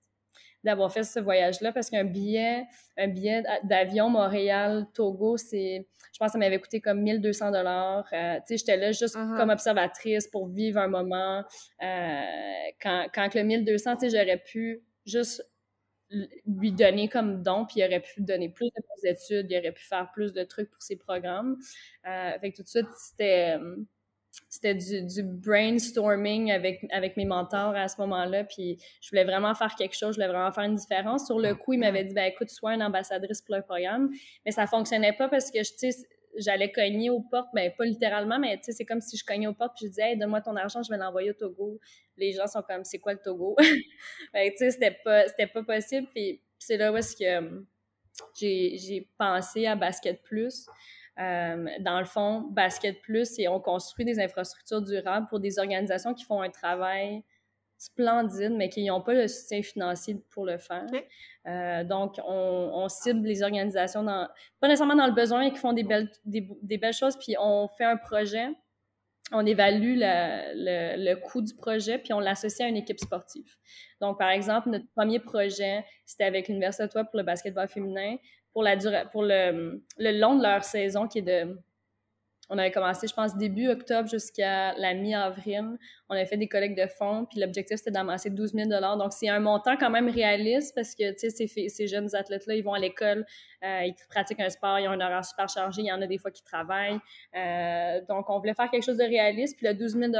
d'avoir 0.63 0.91
fait 0.91 1.03
ce 1.03 1.21
voyage-là 1.21 1.71
parce 1.71 1.89
qu'un 1.89 2.03
billet, 2.03 2.65
un 2.97 3.07
billet 3.07 3.43
d'avion 3.63 4.09
Montréal-Togo, 4.09 5.37
c'est, 5.37 5.87
je 6.11 6.19
pense 6.19 6.27
que 6.27 6.31
ça 6.33 6.37
m'avait 6.37 6.59
coûté 6.59 6.81
comme 6.81 7.01
1200 7.01 7.51
dollars. 7.51 8.05
tu 8.09 8.17
sais, 8.17 8.57
j'étais 8.57 8.75
là 8.75 8.91
juste 8.91 9.15
uh-huh. 9.15 9.37
comme 9.37 9.51
observatrice 9.51 10.27
pour 10.27 10.47
vivre 10.47 10.79
un 10.79 10.89
moment. 10.89 11.45
quand, 11.79 13.07
quand 13.13 13.35
le 13.35 13.43
1200, 13.43 13.95
tu 13.95 14.09
sais, 14.09 14.17
j'aurais 14.17 14.37
pu 14.37 14.83
juste 15.05 15.49
lui 16.11 16.71
donner 16.71 17.07
comme 17.07 17.43
don, 17.43 17.65
puis 17.65 17.81
il 17.81 17.85
aurait 17.85 18.01
pu 18.01 18.21
donner 18.21 18.49
plus 18.49 18.67
de 18.67 19.07
études, 19.07 19.47
il 19.49 19.57
aurait 19.57 19.71
pu 19.71 19.83
faire 19.83 20.11
plus 20.11 20.33
de 20.33 20.43
trucs 20.43 20.69
pour 20.69 20.81
ses 20.81 20.95
programmes. 20.95 21.57
Euh, 22.07 22.31
fait 22.39 22.51
que 22.51 22.57
tout 22.57 22.63
de 22.63 22.67
suite, 22.67 22.87
c'était 22.97 23.57
euh, 23.57 25.03
du, 25.03 25.23
brainstorming 25.23 26.51
avec, 26.51 26.85
avec 26.91 27.17
mes 27.17 27.25
mentors 27.25 27.75
à 27.75 27.87
ce 27.87 27.99
moment-là, 28.01 28.43
puis 28.43 28.77
je 29.01 29.09
voulais 29.09 29.23
vraiment 29.23 29.53
faire 29.53 29.75
quelque 29.75 29.95
chose, 29.95 30.15
je 30.15 30.21
voulais 30.21 30.31
vraiment 30.31 30.51
faire 30.51 30.65
une 30.65 30.75
différence. 30.75 31.27
Sur 31.27 31.39
le 31.39 31.55
coup, 31.55 31.73
il 31.73 31.79
m'avait 31.79 32.03
dit, 32.03 32.13
ben 32.13 32.25
écoute, 32.25 32.49
sois 32.49 32.73
une 32.73 32.83
ambassadrice 32.83 33.41
pour 33.41 33.55
le 33.55 33.61
programme, 33.61 34.09
mais 34.45 34.51
ça 34.51 34.65
fonctionnait 34.67 35.13
pas 35.13 35.29
parce 35.29 35.51
que, 35.51 35.59
tu 35.59 35.91
sais, 35.91 36.07
j'allais 36.37 36.71
cogner 36.71 37.09
aux 37.09 37.21
portes, 37.21 37.49
mais 37.53 37.69
ben, 37.69 37.75
pas 37.77 37.85
littéralement, 37.85 38.39
mais 38.39 38.59
c'est 38.61 38.85
comme 38.85 39.01
si 39.01 39.17
je 39.17 39.25
cognais 39.25 39.47
aux 39.47 39.53
portes 39.53 39.73
puis 39.75 39.85
je 39.85 39.89
disais, 39.89 40.11
hey, 40.11 40.17
donne-moi 40.17 40.41
ton 40.41 40.55
argent, 40.55 40.83
je 40.83 40.89
vais 40.89 40.97
l'envoyer 40.97 41.31
au 41.31 41.33
Togo. 41.33 41.79
Les 42.17 42.31
gens 42.33 42.47
sont 42.47 42.61
comme, 42.61 42.83
c'est 42.83 42.99
quoi 42.99 43.13
le 43.13 43.19
Togo? 43.19 43.55
ben, 44.33 44.49
tu 44.51 44.57
sais, 44.57 44.71
c'était 44.71 44.97
pas, 45.03 45.25
pas 45.53 45.63
possible. 45.63 46.07
Puis 46.13 46.41
c'est 46.57 46.77
là 46.77 46.91
où 46.91 46.97
est-ce 46.97 47.15
que 47.15 47.65
j'ai 48.33 49.09
pensé 49.17 49.65
à 49.65 49.75
Basket 49.75 50.21
Plus. 50.23 50.65
Euh, 51.19 51.67
dans 51.81 51.99
le 51.99 52.05
fond, 52.05 52.41
Basket 52.51 53.01
Plus, 53.01 53.37
et 53.39 53.47
on 53.47 53.59
construit 53.59 54.05
des 54.05 54.19
infrastructures 54.19 54.81
durables 54.81 55.27
pour 55.27 55.39
des 55.39 55.59
organisations 55.59 56.13
qui 56.13 56.23
font 56.23 56.41
un 56.41 56.49
travail 56.49 57.23
splendide, 57.79 58.51
mais 58.51 58.69
qui 58.69 58.85
n'ont 58.85 59.01
pas 59.01 59.13
le 59.13 59.27
soutien 59.27 59.63
financier 59.63 60.21
pour 60.31 60.45
le 60.45 60.57
faire. 60.57 60.85
Euh, 61.47 61.83
donc, 61.85 62.19
on, 62.27 62.87
cible 62.89 63.25
les 63.25 63.41
organisations, 63.41 64.03
dans, 64.03 64.27
pas 64.59 64.67
nécessairement 64.67 64.95
dans 64.95 65.07
le 65.07 65.13
besoin, 65.13 65.39
mais 65.39 65.51
qui 65.51 65.57
font 65.57 65.73
des 65.73 65.83
belles, 65.83 66.11
des, 66.25 66.77
belles 66.77 66.93
choses, 66.93 67.17
puis 67.17 67.35
on 67.39 67.69
fait 67.69 67.85
un 67.85 67.95
projet, 67.95 68.47
on 69.31 69.45
évalue 69.45 69.95
le, 69.97 70.97
le, 70.97 71.15
coût 71.15 71.41
du 71.41 71.55
projet, 71.55 71.97
puis 71.97 72.11
on 72.11 72.19
l'associe 72.19 72.65
à 72.65 72.69
une 72.69 72.77
équipe 72.77 72.99
sportive. 72.99 73.55
Donc, 74.01 74.19
par 74.19 74.29
exemple, 74.29 74.69
notre 74.69 74.87
premier 74.93 75.19
projet, 75.19 75.85
c'était 76.05 76.25
avec 76.25 76.49
l'Université 76.49 76.85
de 76.85 76.91
Toi 76.91 77.05
pour 77.05 77.17
le 77.17 77.23
basketball 77.23 77.69
féminin, 77.69 78.17
pour, 78.51 78.63
la 78.63 78.75
pour 79.05 79.23
le, 79.23 79.81
le 79.97 80.19
long 80.19 80.35
de 80.35 80.43
leur 80.43 80.65
saison 80.65 81.07
qui 81.07 81.19
est 81.19 81.21
de 81.21 81.57
on 82.49 82.57
avait 82.57 82.71
commencé, 82.71 83.07
je 83.07 83.13
pense, 83.13 83.37
début 83.37 83.69
octobre 83.69 84.09
jusqu'à 84.09 84.73
la 84.73 84.93
mi-avril. 84.95 85.77
On 86.09 86.15
avait 86.15 86.25
fait 86.25 86.37
des 86.37 86.47
collectes 86.47 86.77
de 86.77 86.87
fonds, 86.87 87.25
puis 87.29 87.39
l'objectif, 87.39 87.77
c'était 87.77 87.91
d'amasser 87.91 88.31
12 88.31 88.53
000 88.53 88.69
Donc, 88.97 89.13
c'est 89.13 89.29
un 89.29 89.39
montant 89.39 89.77
quand 89.77 89.91
même 89.91 90.09
réaliste 90.09 90.73
parce 90.73 90.95
que, 90.95 91.11
tu 91.11 91.29
sais, 91.29 91.69
ces, 91.69 91.87
jeunes 91.87 92.13
athlètes-là, 92.15 92.55
ils 92.55 92.63
vont 92.63 92.73
à 92.73 92.79
l'école, 92.79 93.25
euh, 93.63 93.81
ils 93.85 93.95
pratiquent 94.09 94.39
un 94.39 94.49
sport, 94.49 94.79
ils 94.79 94.87
ont 94.87 94.91
un 94.91 95.01
horaire 95.01 95.23
super 95.23 95.47
chargé, 95.47 95.83
il 95.83 95.87
y 95.87 95.91
en 95.91 96.01
a 96.01 96.07
des 96.07 96.17
fois 96.17 96.31
qui 96.31 96.43
travaillent. 96.43 96.99
Euh, 97.35 98.01
donc, 98.09 98.29
on 98.29 98.39
voulait 98.39 98.55
faire 98.55 98.71
quelque 98.71 98.85
chose 98.85 98.97
de 98.97 99.03
réaliste. 99.03 99.55
Puis 99.57 99.67
le 99.67 99.75
12 99.75 99.97
000 99.97 100.11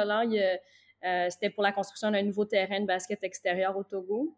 euh, 1.06 1.28
c'était 1.30 1.50
pour 1.50 1.64
la 1.64 1.72
construction 1.72 2.12
d'un 2.12 2.24
nouveau 2.24 2.46
terrain 2.46 2.82
de 2.82 2.86
basket 2.86 3.24
extérieur 3.24 3.78
au 3.78 3.84
Togo 3.84 4.36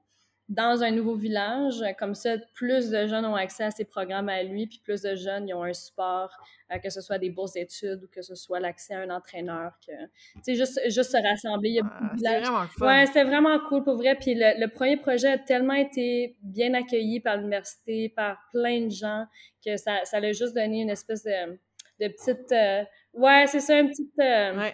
dans 0.51 0.83
un 0.83 0.91
nouveau 0.91 1.15
village. 1.15 1.81
Comme 1.97 2.13
ça, 2.13 2.37
plus 2.53 2.89
de 2.89 3.07
jeunes 3.07 3.25
ont 3.25 3.35
accès 3.35 3.63
à 3.63 3.71
ces 3.71 3.85
programmes 3.85 4.27
à 4.27 4.43
lui, 4.43 4.67
puis 4.67 4.81
plus 4.83 5.01
de 5.01 5.15
jeunes 5.15 5.47
ils 5.47 5.53
ont 5.53 5.63
un 5.63 5.71
support, 5.71 6.29
euh, 6.71 6.77
que 6.77 6.89
ce 6.89 6.99
soit 6.99 7.17
des 7.17 7.29
bourses 7.29 7.53
d'études 7.53 8.03
ou 8.03 8.07
que 8.07 8.21
ce 8.21 8.35
soit 8.35 8.59
l'accès 8.59 8.93
à 8.93 8.99
un 8.99 9.09
entraîneur. 9.09 9.71
Que, 9.85 9.93
tu 10.35 10.41
sais, 10.43 10.55
juste, 10.55 10.79
juste 10.87 11.11
se 11.11 11.17
rassembler. 11.17 11.69
Il 11.69 11.75
y 11.75 11.79
a 11.79 12.11
c'était 12.17 12.39
vraiment 12.41 12.67
fun. 12.67 12.85
Ouais, 12.85 13.05
c'était 13.05 13.23
vraiment 13.23 13.59
cool 13.69 13.83
pour 13.83 13.95
vrai. 13.95 14.15
Puis 14.15 14.35
le, 14.35 14.67
premier 14.67 14.97
projet 14.97 15.29
a 15.29 15.37
tellement 15.37 15.73
été 15.73 16.35
bien 16.41 16.73
accueilli 16.73 17.21
par 17.21 17.37
l'université, 17.37 18.09
par 18.09 18.37
plein 18.51 18.81
de 18.81 18.91
gens, 18.91 19.25
que 19.65 19.77
ça, 19.77 20.03
ça 20.03 20.17
a 20.17 20.31
juste 20.33 20.53
donné 20.53 20.81
une 20.81 20.89
espèce 20.89 21.23
de, 21.23 21.53
de 22.01 22.07
petite. 22.09 22.51
Euh, 22.51 22.83
ouais, 23.13 23.45
c'est 23.47 23.61
ça, 23.61 23.77
un 23.77 23.87
petit. 23.87 24.11
Euh, 24.19 24.69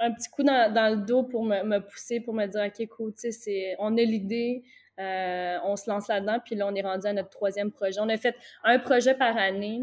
un 0.00 0.12
petit 0.12 0.30
coup 0.30 0.42
dans, 0.42 0.72
dans, 0.72 0.94
le 0.94 1.04
dos 1.04 1.22
pour 1.24 1.44
me, 1.44 1.62
me, 1.62 1.78
pousser, 1.78 2.20
pour 2.20 2.34
me 2.34 2.46
dire, 2.46 2.62
OK, 2.66 2.88
cool, 2.88 3.14
tu 3.14 3.30
sais, 3.30 3.76
on 3.78 3.96
a 3.96 4.00
l'idée, 4.00 4.64
euh, 5.00 5.58
on 5.64 5.76
se 5.76 5.88
lance 5.88 6.08
là-dedans, 6.08 6.38
puis 6.44 6.54
là, 6.56 6.66
on 6.66 6.74
est 6.74 6.82
rendu 6.82 7.06
à 7.06 7.12
notre 7.12 7.30
troisième 7.30 7.70
projet. 7.70 8.00
On 8.00 8.08
a 8.08 8.16
fait 8.16 8.36
un 8.64 8.78
projet 8.78 9.14
par 9.14 9.36
année. 9.36 9.80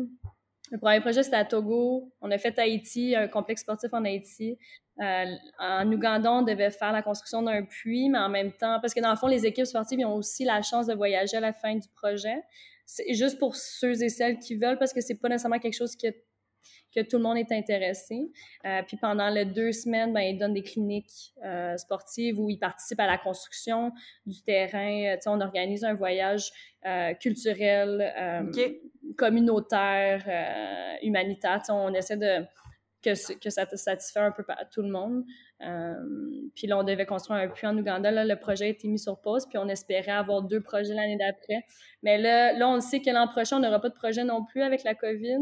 Le 0.71 0.77
premier 0.77 0.99
projet, 0.99 1.23
c'était 1.23 1.37
à 1.37 1.45
Togo. 1.45 2.11
On 2.21 2.29
a 2.29 2.37
fait 2.37 2.59
Haïti, 2.59 3.15
un 3.15 3.27
complexe 3.27 3.61
sportif 3.61 3.93
en 3.93 4.03
Haïti. 4.03 4.57
Euh, 5.01 5.25
en 5.59 5.91
Ouganda, 5.91 6.31
on 6.31 6.41
devait 6.41 6.71
faire 6.71 6.91
la 6.91 7.01
construction 7.01 7.41
d'un 7.41 7.63
puits, 7.63 8.09
mais 8.09 8.19
en 8.19 8.29
même 8.29 8.51
temps, 8.51 8.79
parce 8.81 8.93
que 8.93 8.99
dans 8.99 9.11
le 9.11 9.15
fond, 9.15 9.27
les 9.27 9.45
équipes 9.45 9.65
sportives 9.65 9.99
ont 10.05 10.15
aussi 10.15 10.43
la 10.43 10.61
chance 10.61 10.87
de 10.87 10.93
voyager 10.93 11.37
à 11.37 11.39
la 11.39 11.53
fin 11.53 11.75
du 11.75 11.87
projet. 11.95 12.43
C'est 12.85 13.13
juste 13.13 13.39
pour 13.39 13.55
ceux 13.55 14.01
et 14.03 14.09
celles 14.09 14.39
qui 14.39 14.55
veulent, 14.55 14.77
parce 14.77 14.93
que 14.93 15.01
c'est 15.01 15.19
pas 15.19 15.29
nécessairement 15.29 15.59
quelque 15.59 15.77
chose 15.77 15.95
qui 15.95 16.07
que 16.97 17.07
tout 17.07 17.17
le 17.17 17.23
monde 17.23 17.37
est 17.37 17.51
intéressé. 17.51 18.31
Euh, 18.65 18.81
puis 18.87 18.97
pendant 18.97 19.29
les 19.29 19.45
deux 19.45 19.71
semaines, 19.71 20.13
ben, 20.13 20.21
ils 20.21 20.37
donnent 20.37 20.55
des 20.55 20.63
cliniques 20.63 21.33
euh, 21.45 21.77
sportives 21.77 22.39
où 22.39 22.49
ils 22.49 22.57
participent 22.57 22.99
à 22.99 23.05
la 23.05 23.17
construction 23.19 23.91
du 24.25 24.41
terrain. 24.41 25.13
Euh, 25.13 25.17
on 25.27 25.39
organise 25.41 25.83
un 25.83 25.93
voyage 25.93 26.51
culturel, 27.19 28.13
communautaire, 29.17 30.23
humanitaire. 31.03 31.61
On 31.69 31.93
essaie 31.93 32.15
de 32.15 32.45
que, 33.03 33.39
que 33.39 33.49
ça 33.49 33.65
te 33.65 33.75
satisfait 33.75 34.19
un 34.19 34.31
peu 34.31 34.43
à 34.47 34.65
tout 34.65 34.81
le 34.81 34.89
monde. 34.89 35.23
Euh, 35.61 35.93
puis 36.55 36.67
là, 36.67 36.77
on 36.77 36.83
devait 36.83 37.05
construire 37.05 37.39
un 37.39 37.47
puits 37.47 37.67
en 37.67 37.77
Ouganda. 37.77 38.11
Là, 38.11 38.25
le 38.25 38.35
projet 38.35 38.65
a 38.65 38.67
été 38.67 38.87
mis 38.87 38.99
sur 38.99 39.19
pause, 39.19 39.45
puis 39.47 39.57
on 39.57 39.67
espérait 39.67 40.11
avoir 40.11 40.43
deux 40.43 40.61
projets 40.61 40.93
l'année 40.93 41.17
d'après. 41.17 41.65
Mais 42.03 42.17
là, 42.17 42.53
là, 42.53 42.67
on 42.67 42.79
sait 42.79 43.01
que 43.01 43.09
l'an 43.09 43.27
prochain, 43.27 43.57
on 43.57 43.59
n'aura 43.59 43.79
pas 43.79 43.89
de 43.89 43.95
projet 43.95 44.23
non 44.23 44.45
plus 44.45 44.61
avec 44.61 44.83
la 44.83 44.95
COVID. 44.95 45.37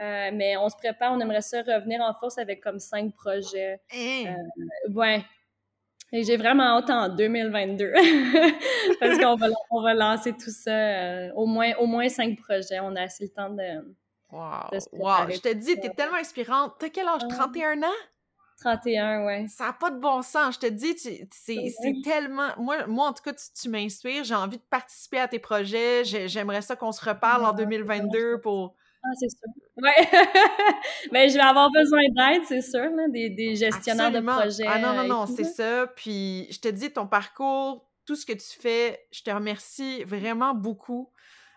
Euh, 0.00 0.30
mais 0.32 0.56
on 0.56 0.68
se 0.68 0.76
prépare, 0.76 1.12
on 1.12 1.20
aimerait 1.20 1.40
ça 1.40 1.62
revenir 1.62 2.00
en 2.00 2.12
force 2.14 2.38
avec 2.38 2.62
comme 2.62 2.78
cinq 2.78 3.14
projets. 3.14 3.80
Hein? 3.94 4.34
Euh, 4.88 4.92
ouais. 4.92 5.22
Et 6.12 6.22
j'ai 6.22 6.36
vraiment 6.36 6.78
hâte 6.78 6.90
en 6.90 7.08
2022 7.08 7.92
parce 9.00 9.18
qu'on 9.18 9.34
va, 9.34 9.48
on 9.70 9.82
va 9.82 9.94
lancer 9.94 10.32
tout 10.32 10.50
ça, 10.50 11.34
au, 11.34 11.46
moins, 11.46 11.72
au 11.80 11.86
moins 11.86 12.08
cinq 12.08 12.38
projets. 12.38 12.78
On 12.80 12.94
a 12.94 13.02
assez 13.02 13.24
le 13.24 13.30
temps 13.30 13.50
de, 13.50 13.96
Wow! 14.34 14.68
wow. 14.92 15.30
Je 15.30 15.38
te 15.38 15.52
dis, 15.52 15.78
t'es 15.78 15.90
tellement 15.90 16.16
inspirante. 16.16 16.74
T'as 16.80 16.88
quel 16.88 17.06
âge? 17.06 17.22
31 17.28 17.84
ans? 17.84 18.00
31, 18.58 19.24
ouais. 19.26 19.46
Ça 19.48 19.66
n'a 19.66 19.72
pas 19.72 19.90
de 19.90 19.98
bon 19.98 20.22
sens. 20.22 20.56
Je 20.56 20.60
te 20.60 20.66
dis, 20.66 20.96
c'est 21.30 22.02
tellement. 22.02 22.48
Moi, 22.58 22.86
moi, 22.86 23.08
en 23.08 23.12
tout 23.12 23.22
cas, 23.22 23.32
tu, 23.32 23.68
m'inspires. 23.68 24.24
J'ai 24.24 24.34
envie 24.34 24.56
de 24.56 24.62
participer 24.68 25.20
à 25.20 25.28
tes 25.28 25.38
projets. 25.38 26.04
J'aimerais 26.04 26.62
ça 26.62 26.74
qu'on 26.74 26.90
se 26.90 27.04
reparle 27.04 27.44
en 27.44 27.52
2022 27.52 28.40
pour. 28.40 28.74
Ah, 29.04 29.08
c'est 29.20 29.28
sûr. 29.28 29.48
Ouais. 29.76 30.08
Mais 31.12 31.28
je 31.28 31.34
vais 31.34 31.40
avoir 31.40 31.70
besoin 31.70 32.00
d'aide, 32.16 32.42
c'est 32.48 32.62
sûr, 32.62 32.88
des, 33.10 33.28
des, 33.28 33.54
gestionnaires 33.54 34.10
de 34.10 34.20
projets. 34.20 34.64
Ah 34.66 34.78
non, 34.78 34.94
non, 34.94 35.04
non, 35.06 35.26
c'est 35.26 35.44
ça. 35.44 35.86
Puis 35.94 36.48
je 36.50 36.58
te 36.58 36.68
dis, 36.68 36.90
ton 36.90 37.06
parcours, 37.06 37.86
tout 38.06 38.16
ce 38.16 38.24
que 38.24 38.32
tu 38.32 38.58
fais, 38.58 39.06
je 39.12 39.22
te 39.22 39.30
remercie 39.30 40.04
vraiment 40.04 40.54
beaucoup. 40.54 41.10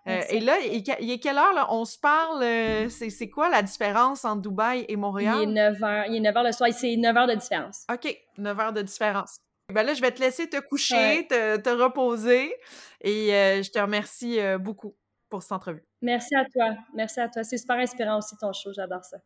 Euh, 0.07 0.21
et 0.29 0.39
là, 0.39 0.57
il, 0.59 1.11
est 1.11 1.19
quelle 1.19 1.37
heure? 1.37 1.53
Là? 1.53 1.67
On 1.69 1.83
se 1.85 1.97
parle, 1.97 2.41
euh, 2.43 2.89
c'est 2.89 3.29
quoi 3.29 3.49
la 3.49 3.61
différence 3.61 4.23
entre 4.25 4.41
Dubaï 4.41 4.85
et 4.87 4.95
Montréal? 4.95 5.39
Il 5.41 5.49
est 5.49 5.53
9 5.71 5.79
h. 5.79 6.05
Il 6.09 6.15
est 6.15 6.19
9 6.19 6.35
h 6.35 6.45
le 6.45 6.51
soir. 6.51 6.69
C'est 6.73 6.95
9 6.95 7.17
heures 7.17 7.27
de 7.27 7.35
différence. 7.35 7.85
OK, 7.93 8.17
9 8.37 8.59
heures 8.59 8.73
de 8.73 8.81
différence. 8.81 9.37
Ben 9.73 9.83
là, 9.83 9.93
je 9.93 10.01
vais 10.01 10.11
te 10.11 10.21
laisser 10.21 10.49
te 10.49 10.59
coucher, 10.61 11.27
te, 11.27 11.57
te, 11.57 11.69
reposer. 11.69 12.55
Et 13.01 13.33
euh, 13.33 13.61
je 13.61 13.69
te 13.69 13.79
remercie 13.79 14.39
beaucoup 14.59 14.95
pour 15.29 15.43
cette 15.43 15.51
entrevue. 15.51 15.83
Merci 16.01 16.35
à 16.35 16.45
toi. 16.45 16.75
Merci 16.93 17.19
à 17.19 17.27
toi. 17.27 17.43
C'est 17.43 17.57
super 17.57 17.77
inspirant 17.77 18.17
aussi 18.19 18.37
ton 18.37 18.53
show. 18.53 18.71
J'adore 18.73 19.03
ça. 19.03 19.17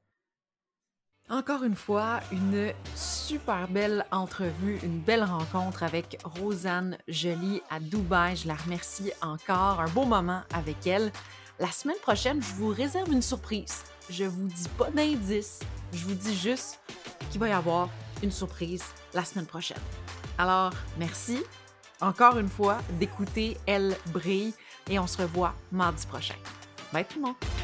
Encore 1.32 1.64
une 1.64 1.78
fois, 1.78 2.20
une 2.34 2.74
super 2.94 3.70
belle 3.70 4.06
entrevue, 4.12 4.80
une 4.84 5.00
belle 5.00 5.24
rencontre 5.24 5.82
avec 5.82 6.20
Rosanne 6.26 6.98
Joly 7.08 7.62
à 7.70 7.80
Dubaï. 7.80 8.36
Je 8.36 8.50
la 8.50 8.56
remercie 8.56 9.14
encore. 9.22 9.80
Un 9.80 9.88
beau 9.88 10.04
moment 10.04 10.42
avec 10.54 10.86
elle. 10.86 11.10
La 11.58 11.72
semaine 11.72 11.96
prochaine, 12.02 12.42
je 12.42 12.54
vous 12.56 12.68
réserve 12.68 13.10
une 13.14 13.22
surprise. 13.22 13.86
Je 14.10 14.26
vous 14.26 14.48
dis 14.48 14.68
pas 14.78 14.90
d'indice, 14.90 15.62
je 15.94 16.06
vous 16.06 16.16
dis 16.16 16.36
juste 16.36 16.82
qu'il 17.32 17.40
va 17.40 17.48
y 17.48 17.54
avoir 17.54 17.88
une 18.22 18.32
surprise 18.32 18.84
la 19.14 19.24
semaine 19.24 19.46
prochaine. 19.46 19.80
Alors, 20.38 20.74
merci 21.00 21.42
encore 22.02 22.40
une 22.40 22.50
fois 22.50 22.80
d'écouter 23.00 23.58
Elle 23.66 23.96
brille 24.08 24.54
et 24.90 25.00
on 25.00 25.08
se 25.08 25.22
revoit 25.22 25.54
mardi 25.72 26.06
prochain. 26.08 26.36
Bye 26.92 27.06
tout 27.06 27.20
le 27.20 27.28
monde! 27.28 27.61